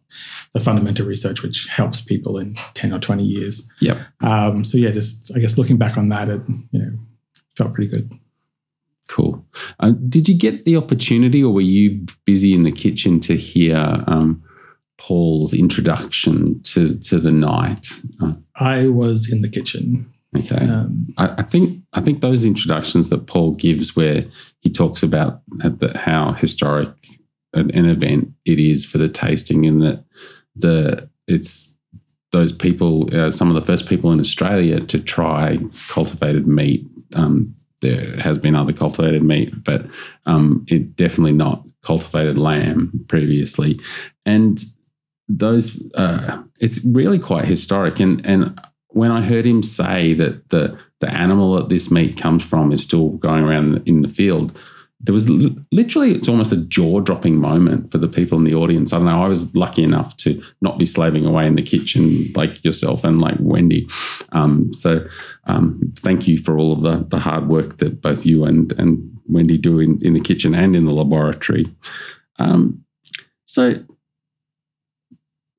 the 0.52 0.60
fundamental 0.60 1.06
research 1.06 1.42
which 1.42 1.68
helps 1.68 2.00
people 2.00 2.36
in 2.38 2.54
10 2.74 2.92
or 2.92 2.98
20 2.98 3.22
years. 3.22 3.68
Yep. 3.80 3.98
Um, 4.20 4.64
so 4.64 4.76
yeah, 4.76 4.90
just 4.90 5.34
I 5.36 5.38
guess 5.38 5.56
looking 5.56 5.78
back 5.78 5.96
on 5.96 6.08
that, 6.08 6.28
it 6.28 6.42
you 6.72 6.80
know 6.80 6.98
felt 7.56 7.72
pretty 7.74 7.90
good. 7.90 8.12
Cool. 9.08 9.44
Uh, 9.80 9.92
did 10.08 10.28
you 10.28 10.36
get 10.36 10.64
the 10.64 10.76
opportunity, 10.76 11.42
or 11.42 11.52
were 11.52 11.60
you 11.62 12.04
busy 12.26 12.52
in 12.54 12.64
the 12.64 12.72
kitchen 12.72 13.20
to 13.20 13.36
hear 13.36 14.04
um, 14.06 14.42
Paul's 14.98 15.54
introduction 15.54 16.60
to 16.64 16.98
to 16.98 17.18
the 17.18 17.32
night? 17.32 17.86
Uh, 18.20 18.34
I 18.56 18.88
was 18.88 19.30
in 19.32 19.42
the 19.42 19.48
kitchen. 19.48 20.12
Okay. 20.36 20.66
Um, 20.66 21.08
I, 21.16 21.36
I, 21.38 21.42
think 21.42 21.82
I 21.94 22.00
think 22.00 22.20
those 22.20 22.44
introductions 22.44 23.08
that 23.10 23.26
Paul 23.26 23.52
gives, 23.52 23.96
where 23.96 24.24
he 24.60 24.70
talks 24.70 25.02
about 25.02 25.40
the, 25.48 25.96
how 25.96 26.32
historic 26.32 26.88
an, 27.54 27.70
an, 27.70 27.86
event 27.86 28.32
it 28.44 28.58
is 28.58 28.84
for 28.84 28.98
the 28.98 29.08
tasting, 29.08 29.64
and 29.64 29.82
that 29.82 30.04
the 30.54 31.08
it's 31.26 31.76
those 32.30 32.52
people, 32.52 33.08
uh, 33.16 33.30
some 33.30 33.48
of 33.48 33.54
the 33.54 33.64
first 33.64 33.88
people 33.88 34.12
in 34.12 34.20
Australia 34.20 34.80
to 34.80 34.98
try 35.00 35.56
cultivated 35.88 36.46
meat. 36.46 36.86
Um, 37.16 37.54
there 37.80 38.16
has 38.18 38.38
been 38.38 38.54
other 38.54 38.72
cultivated 38.74 39.22
meat, 39.22 39.64
but 39.64 39.86
um, 40.26 40.66
it 40.68 40.94
definitely 40.94 41.32
not 41.32 41.64
cultivated 41.82 42.36
lamb 42.36 43.04
previously, 43.08 43.80
and 44.26 44.62
those 45.26 45.90
uh, 45.94 46.42
it's 46.60 46.84
really 46.84 47.18
quite 47.18 47.46
historic 47.46 47.98
and 47.98 48.24
and 48.26 48.60
when 48.90 49.10
I 49.10 49.20
heard 49.20 49.44
him 49.44 49.62
say 49.62 50.14
that 50.14 50.48
the 50.50 50.78
the 51.00 51.12
animal 51.12 51.54
that 51.54 51.68
this 51.68 51.90
meat 51.90 52.16
comes 52.16 52.44
from 52.44 52.72
is 52.72 52.82
still 52.82 53.10
going 53.10 53.44
around 53.44 53.82
in 53.86 54.02
the 54.02 54.08
field, 54.08 54.58
there 55.00 55.14
was 55.14 55.28
literally 55.28 56.12
it's 56.12 56.28
almost 56.28 56.52
a 56.52 56.56
jaw 56.56 57.00
dropping 57.00 57.36
moment 57.36 57.92
for 57.92 57.98
the 57.98 58.08
people 58.08 58.36
in 58.38 58.44
the 58.44 58.54
audience. 58.54 58.92
I 58.92 58.96
don't 58.96 59.06
know. 59.06 59.22
I 59.22 59.28
was 59.28 59.54
lucky 59.54 59.84
enough 59.84 60.16
to 60.18 60.42
not 60.60 60.78
be 60.78 60.84
slaving 60.84 61.24
away 61.24 61.46
in 61.46 61.54
the 61.54 61.62
kitchen 61.62 62.24
like 62.34 62.64
yourself 62.64 63.04
and 63.04 63.20
like 63.20 63.36
Wendy. 63.38 63.88
Um, 64.32 64.72
so 64.74 65.06
um, 65.44 65.92
thank 65.98 66.26
you 66.26 66.38
for 66.38 66.58
all 66.58 66.72
of 66.72 66.80
the 66.80 67.06
the 67.08 67.18
hard 67.18 67.48
work 67.48 67.76
that 67.78 68.00
both 68.00 68.26
you 68.26 68.44
and 68.44 68.72
and 68.72 69.20
Wendy 69.26 69.58
do 69.58 69.78
in, 69.78 69.98
in 70.02 70.14
the 70.14 70.20
kitchen 70.20 70.54
and 70.54 70.74
in 70.74 70.86
the 70.86 70.92
laboratory. 70.92 71.66
Um, 72.38 72.84
so 73.44 73.84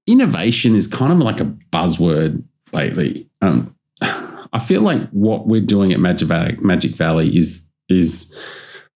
innovation 0.05 0.75
is 0.75 0.87
kind 0.87 1.13
of 1.13 1.19
like 1.19 1.39
a 1.39 1.45
buzzword 1.71 2.43
lately. 2.73 3.29
Um, 3.41 3.75
I 4.01 4.59
feel 4.59 4.81
like 4.81 5.09
what 5.09 5.47
we're 5.47 5.61
doing 5.61 5.91
at 5.91 5.99
Magic 5.99 6.27
Valley, 6.27 6.57
Magic 6.59 6.95
Valley 6.95 7.35
is 7.37 7.67
is 7.87 8.35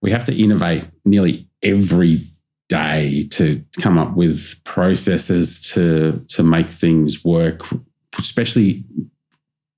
we 0.02 0.12
have 0.12 0.26
to 0.26 0.36
innovate 0.36 0.86
nearly 1.06 1.48
every 1.64 2.22
day 2.70 3.28
to 3.32 3.64
come 3.82 3.98
up 3.98 4.16
with 4.16 4.62
processes 4.64 5.62
to 5.74 6.24
to 6.30 6.44
make 6.44 6.70
things 6.70 7.24
work, 7.24 7.62
especially 8.18 8.84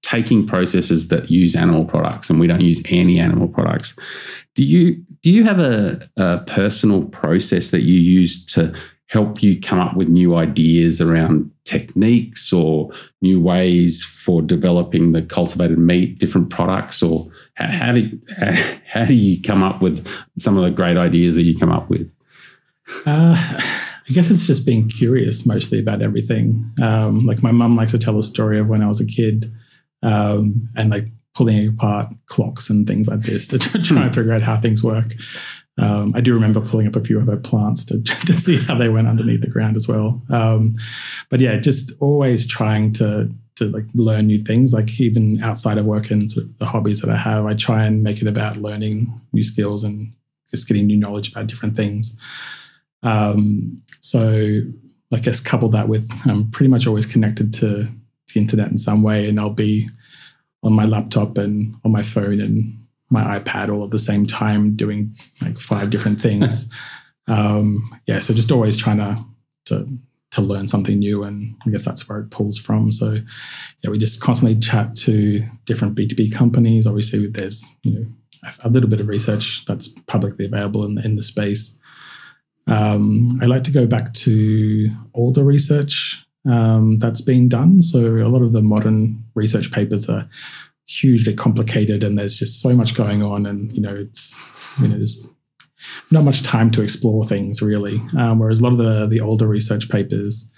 taking 0.01 0.45
processes 0.45 1.07
that 1.07 1.31
use 1.31 1.55
animal 1.55 1.83
products 1.83 2.29
and 2.29 2.39
we 2.39 2.45
don't 2.45 2.61
use 2.61 2.81
any 2.89 3.19
animal 3.19 3.47
products. 3.47 3.97
Do 4.53 4.63
you 4.63 5.03
do 5.23 5.31
you 5.31 5.43
have 5.43 5.59
a, 5.59 6.07
a 6.17 6.37
personal 6.45 7.05
process 7.05 7.71
that 7.71 7.81
you 7.81 7.95
use 7.95 8.45
to 8.53 8.73
help 9.07 9.43
you 9.43 9.59
come 9.59 9.79
up 9.79 9.95
with 9.95 10.07
new 10.07 10.35
ideas 10.35 10.99
around 10.99 11.51
techniques 11.63 12.51
or 12.51 12.91
new 13.21 13.39
ways 13.39 14.03
for 14.03 14.41
developing 14.41 15.11
the 15.11 15.21
cultivated 15.21 15.77
meat, 15.77 16.19
different 16.19 16.49
products, 16.49 17.03
or 17.03 17.29
how, 17.55 17.69
how 17.69 17.91
do 17.91 18.19
how 18.87 19.05
do 19.05 19.13
you 19.13 19.41
come 19.41 19.63
up 19.63 19.81
with 19.81 20.07
some 20.39 20.57
of 20.57 20.63
the 20.63 20.71
great 20.71 20.97
ideas 20.97 21.35
that 21.35 21.43
you 21.43 21.55
come 21.55 21.71
up 21.71 21.89
with? 21.89 22.11
Uh, 23.05 23.35
I 24.07 24.13
guess 24.13 24.29
it's 24.29 24.45
just 24.45 24.65
being 24.65 24.87
curious 24.87 25.45
mostly 25.45 25.79
about 25.79 26.01
everything. 26.01 26.65
Um, 26.81 27.25
like 27.25 27.41
my 27.41 27.51
mum 27.51 27.75
likes 27.75 27.91
to 27.91 27.99
tell 27.99 28.17
a 28.19 28.23
story 28.23 28.59
of 28.59 28.67
when 28.67 28.83
I 28.83 28.87
was 28.87 29.01
a 29.01 29.05
kid 29.05 29.51
um, 30.03 30.67
and 30.75 30.91
like 30.91 31.07
pulling 31.33 31.67
apart 31.67 32.13
clocks 32.27 32.69
and 32.69 32.87
things 32.87 33.07
like 33.07 33.21
this 33.21 33.47
to 33.49 33.59
try 33.59 34.03
and 34.03 34.15
figure 34.15 34.33
out 34.33 34.43
how 34.43 34.59
things 34.59 34.83
work. 34.83 35.13
Um, 35.77 36.13
I 36.15 36.21
do 36.21 36.33
remember 36.33 36.61
pulling 36.61 36.87
up 36.87 36.95
a 36.95 37.03
few 37.03 37.19
of 37.19 37.27
her 37.27 37.37
plants 37.37 37.83
to, 37.85 38.01
to 38.03 38.33
see 38.33 38.57
how 38.57 38.77
they 38.77 38.89
went 38.89 39.07
underneath 39.07 39.41
the 39.41 39.49
ground 39.49 39.75
as 39.75 39.87
well. 39.87 40.21
Um, 40.29 40.75
but 41.29 41.41
yeah, 41.41 41.57
just 41.57 41.91
always 41.99 42.47
trying 42.47 42.93
to 42.93 43.29
to 43.55 43.69
like 43.69 43.85
learn 43.93 44.27
new 44.27 44.43
things. 44.43 44.73
Like 44.73 44.99
even 44.99 45.41
outside 45.41 45.77
of 45.77 45.85
work 45.85 46.11
and 46.11 46.29
sort 46.29 46.45
of 46.45 46.57
the 46.59 46.65
hobbies 46.65 47.01
that 47.01 47.09
I 47.09 47.15
have, 47.15 47.45
I 47.45 47.53
try 47.53 47.85
and 47.85 48.03
make 48.03 48.21
it 48.21 48.27
about 48.27 48.57
learning 48.57 49.21
new 49.31 49.43
skills 49.43 49.83
and 49.83 50.13
just 50.51 50.67
getting 50.67 50.87
new 50.87 50.97
knowledge 50.97 51.31
about 51.31 51.47
different 51.47 51.75
things. 51.75 52.17
Um, 53.01 53.81
so 54.01 54.61
I 55.13 55.17
guess 55.19 55.39
couple 55.39 55.69
that 55.69 55.87
with 55.87 56.09
I'm 56.29 56.49
pretty 56.51 56.69
much 56.69 56.87
always 56.87 57.05
connected 57.05 57.53
to 57.55 57.87
the 58.33 58.39
internet 58.39 58.71
in 58.71 58.77
some 58.77 59.03
way, 59.03 59.29
and 59.29 59.39
I'll 59.39 59.49
be 59.49 59.87
on 60.63 60.73
my 60.73 60.85
laptop 60.85 61.37
and 61.37 61.75
on 61.85 61.91
my 61.91 62.03
phone 62.03 62.41
and 62.41 62.84
my 63.09 63.37
iPad 63.37 63.69
all 63.69 63.83
at 63.83 63.91
the 63.91 63.99
same 63.99 64.25
time 64.25 64.75
doing 64.75 65.15
like 65.41 65.57
five 65.57 65.89
different 65.89 66.19
things. 66.19 66.71
um, 67.27 67.99
yeah, 68.07 68.19
so 68.19 68.33
just 68.33 68.51
always 68.51 68.77
trying 68.77 68.97
to 68.97 69.17
to 69.65 69.87
to 70.31 70.41
learn 70.41 70.67
something 70.67 70.99
new, 70.99 71.23
and 71.23 71.55
I 71.65 71.69
guess 71.69 71.85
that's 71.85 72.07
where 72.09 72.19
it 72.19 72.31
pulls 72.31 72.57
from. 72.57 72.91
So 72.91 73.19
yeah, 73.83 73.89
we 73.89 73.97
just 73.97 74.21
constantly 74.21 74.59
chat 74.59 74.95
to 74.97 75.39
different 75.65 75.95
B 75.95 76.07
two 76.07 76.15
B 76.15 76.29
companies. 76.29 76.87
Obviously, 76.87 77.27
there's 77.27 77.63
you 77.83 77.99
know 77.99 78.05
a 78.63 78.69
little 78.69 78.89
bit 78.89 78.99
of 78.99 79.07
research 79.07 79.65
that's 79.65 79.87
publicly 80.07 80.45
available 80.45 80.85
in 80.85 80.95
the, 80.95 81.05
in 81.05 81.15
the 81.15 81.23
space. 81.23 81.79
Um, 82.67 83.39
I 83.41 83.45
like 83.45 83.63
to 83.63 83.71
go 83.71 83.87
back 83.87 84.13
to 84.13 84.89
older 85.13 85.43
research 85.43 86.25
um, 86.47 86.97
that's 86.99 87.21
been 87.21 87.49
done. 87.49 87.81
So 87.81 87.99
a 87.99 88.29
lot 88.29 88.41
of 88.41 88.53
the 88.53 88.61
modern 88.61 89.23
research 89.35 89.71
papers 89.71 90.09
are 90.09 90.27
hugely 90.85 91.33
complicated, 91.33 92.03
and 92.03 92.17
there's 92.17 92.35
just 92.35 92.61
so 92.61 92.75
much 92.75 92.95
going 92.95 93.23
on, 93.23 93.45
and 93.45 93.71
you 93.71 93.81
know 93.81 93.95
it's 93.95 94.49
you 94.79 94.87
know 94.87 94.97
there's 94.97 95.33
not 96.11 96.23
much 96.23 96.43
time 96.43 96.71
to 96.71 96.81
explore 96.81 97.25
things 97.25 97.61
really. 97.61 98.01
Um, 98.17 98.39
whereas 98.39 98.59
a 98.59 98.63
lot 98.63 98.73
of 98.73 98.77
the 98.77 99.07
the 99.07 99.21
older 99.21 99.47
research 99.47 99.89
papers, 99.89 100.51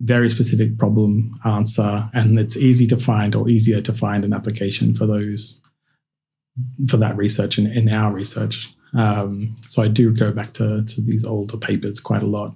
very 0.00 0.30
specific 0.30 0.78
problem 0.78 1.38
answer, 1.44 2.08
and 2.12 2.38
it's 2.38 2.56
easy 2.56 2.86
to 2.88 2.96
find 2.96 3.34
or 3.34 3.48
easier 3.48 3.80
to 3.80 3.92
find 3.92 4.24
an 4.24 4.32
application 4.32 4.94
for 4.94 5.06
those 5.06 5.62
for 6.88 6.96
that 6.98 7.16
research 7.16 7.58
in, 7.58 7.66
in 7.66 7.88
our 7.88 8.12
research. 8.12 8.74
Um, 8.94 9.54
so 9.68 9.82
I 9.82 9.88
do 9.88 10.14
go 10.14 10.32
back 10.32 10.52
to, 10.54 10.84
to 10.84 11.00
these 11.00 11.24
older 11.24 11.56
papers 11.56 11.98
quite 11.98 12.22
a 12.22 12.26
lot 12.26 12.54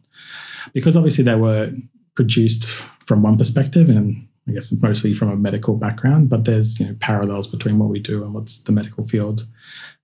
because 0.75 0.97
obviously 0.97 1.25
they 1.25 1.35
were 1.35 1.73
produced 2.15 2.67
from 3.07 3.23
one 3.23 3.39
perspective 3.39 3.89
and 3.89 4.29
I 4.49 4.53
guess 4.53 4.73
mostly 4.81 5.13
from 5.13 5.31
a 5.31 5.37
medical 5.37 5.77
background, 5.77 6.29
but 6.29 6.45
there's 6.45 6.79
you 6.79 6.87
know, 6.87 6.97
parallels 7.01 7.47
between 7.47 7.79
what 7.79 7.89
we 7.89 7.99
do 7.99 8.23
and 8.23 8.33
what's 8.33 8.63
the 8.63 8.73
medical 8.73 9.07
field. 9.07 9.47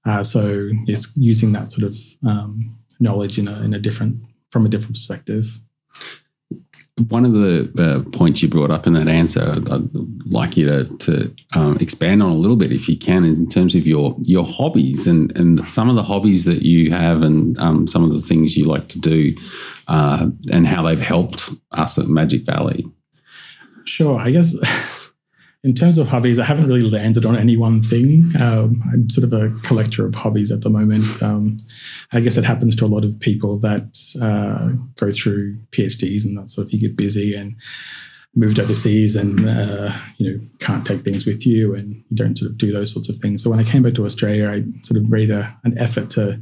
Uh, 0.04 0.24
so 0.24 0.68
yes, 0.84 1.16
using 1.16 1.52
that 1.52 1.68
sort 1.68 1.86
of 1.86 1.96
um, 2.26 2.76
knowledge 2.98 3.38
in 3.38 3.48
a, 3.48 3.62
in 3.62 3.72
a 3.72 3.78
different 3.78 4.20
from 4.50 4.66
a 4.66 4.68
different 4.68 4.96
perspective 4.96 5.58
one 7.08 7.24
of 7.24 7.32
the 7.32 7.72
uh, 7.78 8.10
points 8.10 8.42
you 8.42 8.48
brought 8.48 8.70
up 8.70 8.86
in 8.86 8.92
that 8.92 9.08
answer, 9.08 9.54
I'd 9.70 9.94
like 10.26 10.56
you 10.56 10.66
to, 10.66 10.84
to 10.98 11.34
um, 11.54 11.78
expand 11.80 12.22
on 12.22 12.30
a 12.30 12.36
little 12.36 12.56
bit, 12.56 12.70
if 12.70 12.88
you 12.88 12.98
can, 12.98 13.24
in 13.24 13.48
terms 13.48 13.74
of 13.74 13.86
your 13.86 14.14
your 14.22 14.44
hobbies 14.44 15.06
and 15.06 15.34
and 15.36 15.68
some 15.70 15.88
of 15.88 15.96
the 15.96 16.02
hobbies 16.02 16.44
that 16.44 16.62
you 16.62 16.90
have, 16.90 17.22
and 17.22 17.58
um, 17.58 17.86
some 17.86 18.04
of 18.04 18.12
the 18.12 18.20
things 18.20 18.56
you 18.56 18.66
like 18.66 18.88
to 18.88 19.00
do, 19.00 19.34
uh, 19.88 20.26
and 20.52 20.66
how 20.66 20.82
they've 20.82 21.00
helped 21.00 21.48
us 21.72 21.98
at 21.98 22.08
Magic 22.08 22.44
Valley. 22.44 22.84
Sure, 23.84 24.18
I 24.18 24.30
guess 24.30 24.54
in 25.64 25.74
terms 25.74 25.96
of 25.98 26.08
hobbies, 26.08 26.38
I 26.38 26.44
haven't 26.44 26.66
really 26.66 26.88
landed 26.88 27.24
on 27.24 27.36
any 27.36 27.56
one 27.56 27.82
thing. 27.82 28.30
Um, 28.40 28.82
I'm 28.92 29.08
sort 29.08 29.24
of 29.24 29.32
a 29.32 29.50
collector 29.60 30.04
of 30.04 30.14
hobbies 30.14 30.50
at 30.50 30.62
the 30.62 30.70
moment. 30.70 31.22
Um, 31.22 31.56
I 32.12 32.20
guess 32.20 32.36
it 32.36 32.44
happens 32.44 32.74
to 32.76 32.84
a 32.84 32.86
lot 32.86 33.04
of 33.04 33.18
people 33.20 33.58
that 33.60 33.96
uh, 34.20 34.70
go 34.96 35.12
through 35.12 35.58
PhDs 35.70 36.24
and 36.24 36.36
that 36.36 36.50
sort 36.50 36.66
of 36.66 36.72
you 36.72 36.80
get 36.80 36.96
busy 36.96 37.34
and 37.34 37.54
moved 38.34 38.58
overseas 38.58 39.14
and 39.14 39.48
uh, 39.48 39.92
you 40.16 40.30
know 40.30 40.40
can't 40.58 40.86
take 40.86 41.02
things 41.02 41.26
with 41.26 41.46
you 41.46 41.74
and 41.74 42.02
you 42.08 42.16
don't 42.16 42.38
sort 42.38 42.50
of 42.50 42.58
do 42.58 42.72
those 42.72 42.92
sorts 42.92 43.08
of 43.08 43.16
things. 43.18 43.42
So 43.42 43.50
when 43.50 43.60
I 43.60 43.64
came 43.64 43.82
back 43.82 43.94
to 43.94 44.04
Australia, 44.04 44.50
I 44.50 44.64
sort 44.82 44.98
of 44.98 45.08
made 45.08 45.30
a, 45.30 45.56
an 45.62 45.78
effort 45.78 46.10
to 46.10 46.40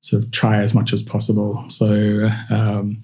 sort 0.00 0.24
of 0.24 0.30
try 0.32 0.56
as 0.58 0.74
much 0.74 0.92
as 0.92 1.02
possible. 1.02 1.64
So 1.68 2.30
um, 2.50 2.98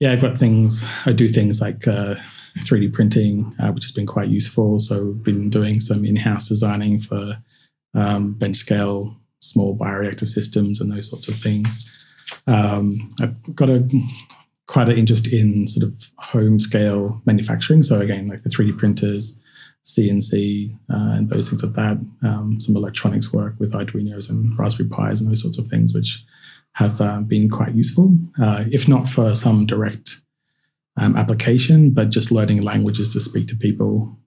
yeah, 0.00 0.12
I've 0.12 0.20
got 0.20 0.38
things. 0.38 0.84
I 1.04 1.12
do 1.12 1.28
things 1.28 1.60
like 1.60 1.86
uh, 1.86 2.16
3D 2.58 2.92
printing, 2.92 3.54
uh, 3.58 3.68
which 3.72 3.84
has 3.84 3.92
been 3.92 4.06
quite 4.06 4.28
useful. 4.28 4.78
So 4.78 5.06
we've 5.06 5.22
been 5.22 5.50
doing 5.50 5.80
some 5.80 6.04
in-house 6.04 6.48
designing 6.48 6.98
for 6.98 7.38
um, 7.94 8.34
bench 8.34 8.56
scale, 8.56 9.16
small 9.40 9.76
bioreactor 9.76 10.26
systems, 10.26 10.80
and 10.80 10.90
those 10.90 11.08
sorts 11.08 11.28
of 11.28 11.36
things. 11.36 11.88
Um, 12.46 13.08
I've 13.20 13.54
got 13.54 13.70
a 13.70 13.88
quite 14.66 14.88
an 14.88 14.98
interest 14.98 15.28
in 15.28 15.66
sort 15.66 15.86
of 15.86 16.10
home 16.18 16.58
scale 16.58 17.22
manufacturing. 17.24 17.82
So 17.82 18.00
again, 18.00 18.26
like 18.26 18.42
the 18.42 18.50
3D 18.50 18.76
printers, 18.76 19.40
CNC, 19.84 20.74
uh, 20.90 21.16
and 21.16 21.28
those 21.28 21.48
things 21.48 21.62
like 21.62 21.74
that. 21.74 21.98
Um, 22.24 22.60
some 22.60 22.76
electronics 22.76 23.32
work 23.32 23.54
with 23.58 23.72
Arduino's 23.72 24.28
and 24.28 24.58
Raspberry 24.58 24.88
Pis 24.88 25.20
and 25.20 25.30
those 25.30 25.42
sorts 25.42 25.58
of 25.58 25.68
things, 25.68 25.94
which 25.94 26.24
have 26.72 27.00
uh, 27.00 27.20
been 27.20 27.48
quite 27.48 27.74
useful, 27.74 28.18
uh, 28.40 28.64
if 28.70 28.88
not 28.88 29.08
for 29.08 29.34
some 29.34 29.64
direct 29.64 30.16
um, 30.96 31.16
application, 31.16 31.90
but 31.90 32.10
just 32.10 32.30
learning 32.30 32.62
languages 32.62 33.12
to 33.12 33.20
speak 33.20 33.46
to 33.48 33.56
people 33.56 34.18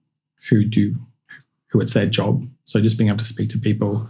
who 0.48 0.64
do 0.64 0.96
who 1.68 1.80
it's 1.80 1.94
their 1.94 2.06
job. 2.06 2.46
So 2.64 2.80
just 2.80 2.98
being 2.98 3.08
able 3.08 3.18
to 3.18 3.24
speak 3.24 3.48
to 3.50 3.58
people 3.58 4.08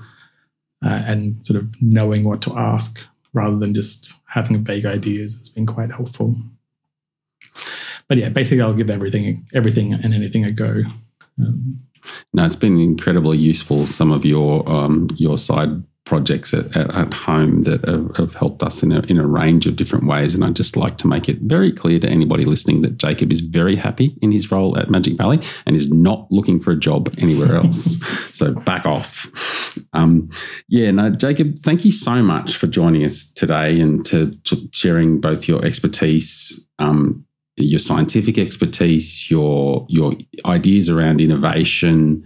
uh, 0.84 1.02
and 1.06 1.44
sort 1.46 1.60
of 1.60 1.80
knowing 1.82 2.24
what 2.24 2.40
to 2.42 2.56
ask 2.56 3.06
rather 3.34 3.58
than 3.58 3.74
just 3.74 4.14
having 4.28 4.64
vague 4.64 4.86
ideas 4.86 5.34
has 5.34 5.48
been 5.48 5.66
quite 5.66 5.90
helpful. 5.90 6.36
But 8.08 8.18
yeah, 8.18 8.30
basically, 8.30 8.62
I'll 8.62 8.74
give 8.74 8.90
everything 8.90 9.46
everything 9.54 9.92
and 9.92 10.14
anything 10.14 10.44
a 10.44 10.52
go. 10.52 10.82
Um, 11.38 11.80
no, 12.32 12.44
it's 12.44 12.56
been 12.56 12.78
incredibly 12.78 13.38
useful. 13.38 13.86
Some 13.86 14.10
of 14.10 14.24
your 14.24 14.68
um, 14.68 15.08
your 15.16 15.38
side 15.38 15.82
projects 16.10 16.52
at, 16.52 16.76
at, 16.76 16.92
at 16.92 17.14
home 17.14 17.60
that 17.62 17.88
have, 17.88 18.16
have, 18.16 18.34
helped 18.34 18.64
us 18.64 18.82
in 18.82 18.90
a, 18.90 18.98
in 19.02 19.16
a 19.16 19.24
range 19.24 19.64
of 19.64 19.76
different 19.76 20.06
ways. 20.06 20.34
And 20.34 20.44
I'd 20.44 20.56
just 20.56 20.76
like 20.76 20.98
to 20.98 21.06
make 21.06 21.28
it 21.28 21.38
very 21.42 21.70
clear 21.70 22.00
to 22.00 22.08
anybody 22.08 22.44
listening 22.44 22.82
that 22.82 22.98
Jacob 22.98 23.30
is 23.30 23.38
very 23.38 23.76
happy 23.76 24.18
in 24.20 24.32
his 24.32 24.50
role 24.50 24.76
at 24.76 24.90
Magic 24.90 25.16
Valley 25.16 25.40
and 25.66 25.76
is 25.76 25.88
not 25.88 26.26
looking 26.28 26.58
for 26.58 26.72
a 26.72 26.76
job 26.76 27.14
anywhere 27.18 27.54
else. 27.54 27.96
so 28.36 28.52
back 28.52 28.86
off. 28.86 29.30
Um, 29.92 30.30
yeah, 30.66 30.90
no, 30.90 31.10
Jacob, 31.10 31.60
thank 31.60 31.84
you 31.84 31.92
so 31.92 32.24
much 32.24 32.56
for 32.56 32.66
joining 32.66 33.04
us 33.04 33.30
today 33.30 33.78
and 33.78 34.04
to, 34.06 34.32
to 34.32 34.68
sharing 34.72 35.20
both 35.20 35.46
your 35.46 35.64
expertise. 35.64 36.66
Um, 36.80 37.24
your 37.56 37.78
scientific 37.78 38.38
expertise, 38.38 39.30
your 39.30 39.84
your 39.90 40.14
ideas 40.46 40.88
around 40.88 41.20
innovation, 41.20 42.24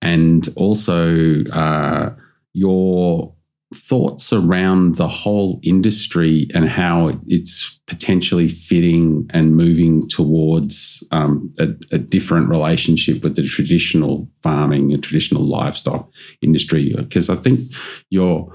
and 0.00 0.48
also 0.56 1.42
uh, 1.46 2.14
your 2.56 3.34
thoughts 3.74 4.32
around 4.32 4.94
the 4.94 5.08
whole 5.08 5.60
industry 5.62 6.48
and 6.54 6.66
how 6.66 7.12
it's 7.26 7.78
potentially 7.86 8.48
fitting 8.48 9.28
and 9.34 9.54
moving 9.54 10.08
towards 10.08 11.06
um, 11.10 11.52
a, 11.58 11.64
a, 11.92 11.98
different 11.98 12.48
relationship 12.48 13.22
with 13.22 13.36
the 13.36 13.42
traditional 13.42 14.26
farming 14.42 14.92
and 14.92 15.02
traditional 15.02 15.44
livestock 15.44 16.10
industry. 16.40 16.94
Because 16.96 17.28
I 17.28 17.36
think 17.36 17.60
you're, 18.08 18.50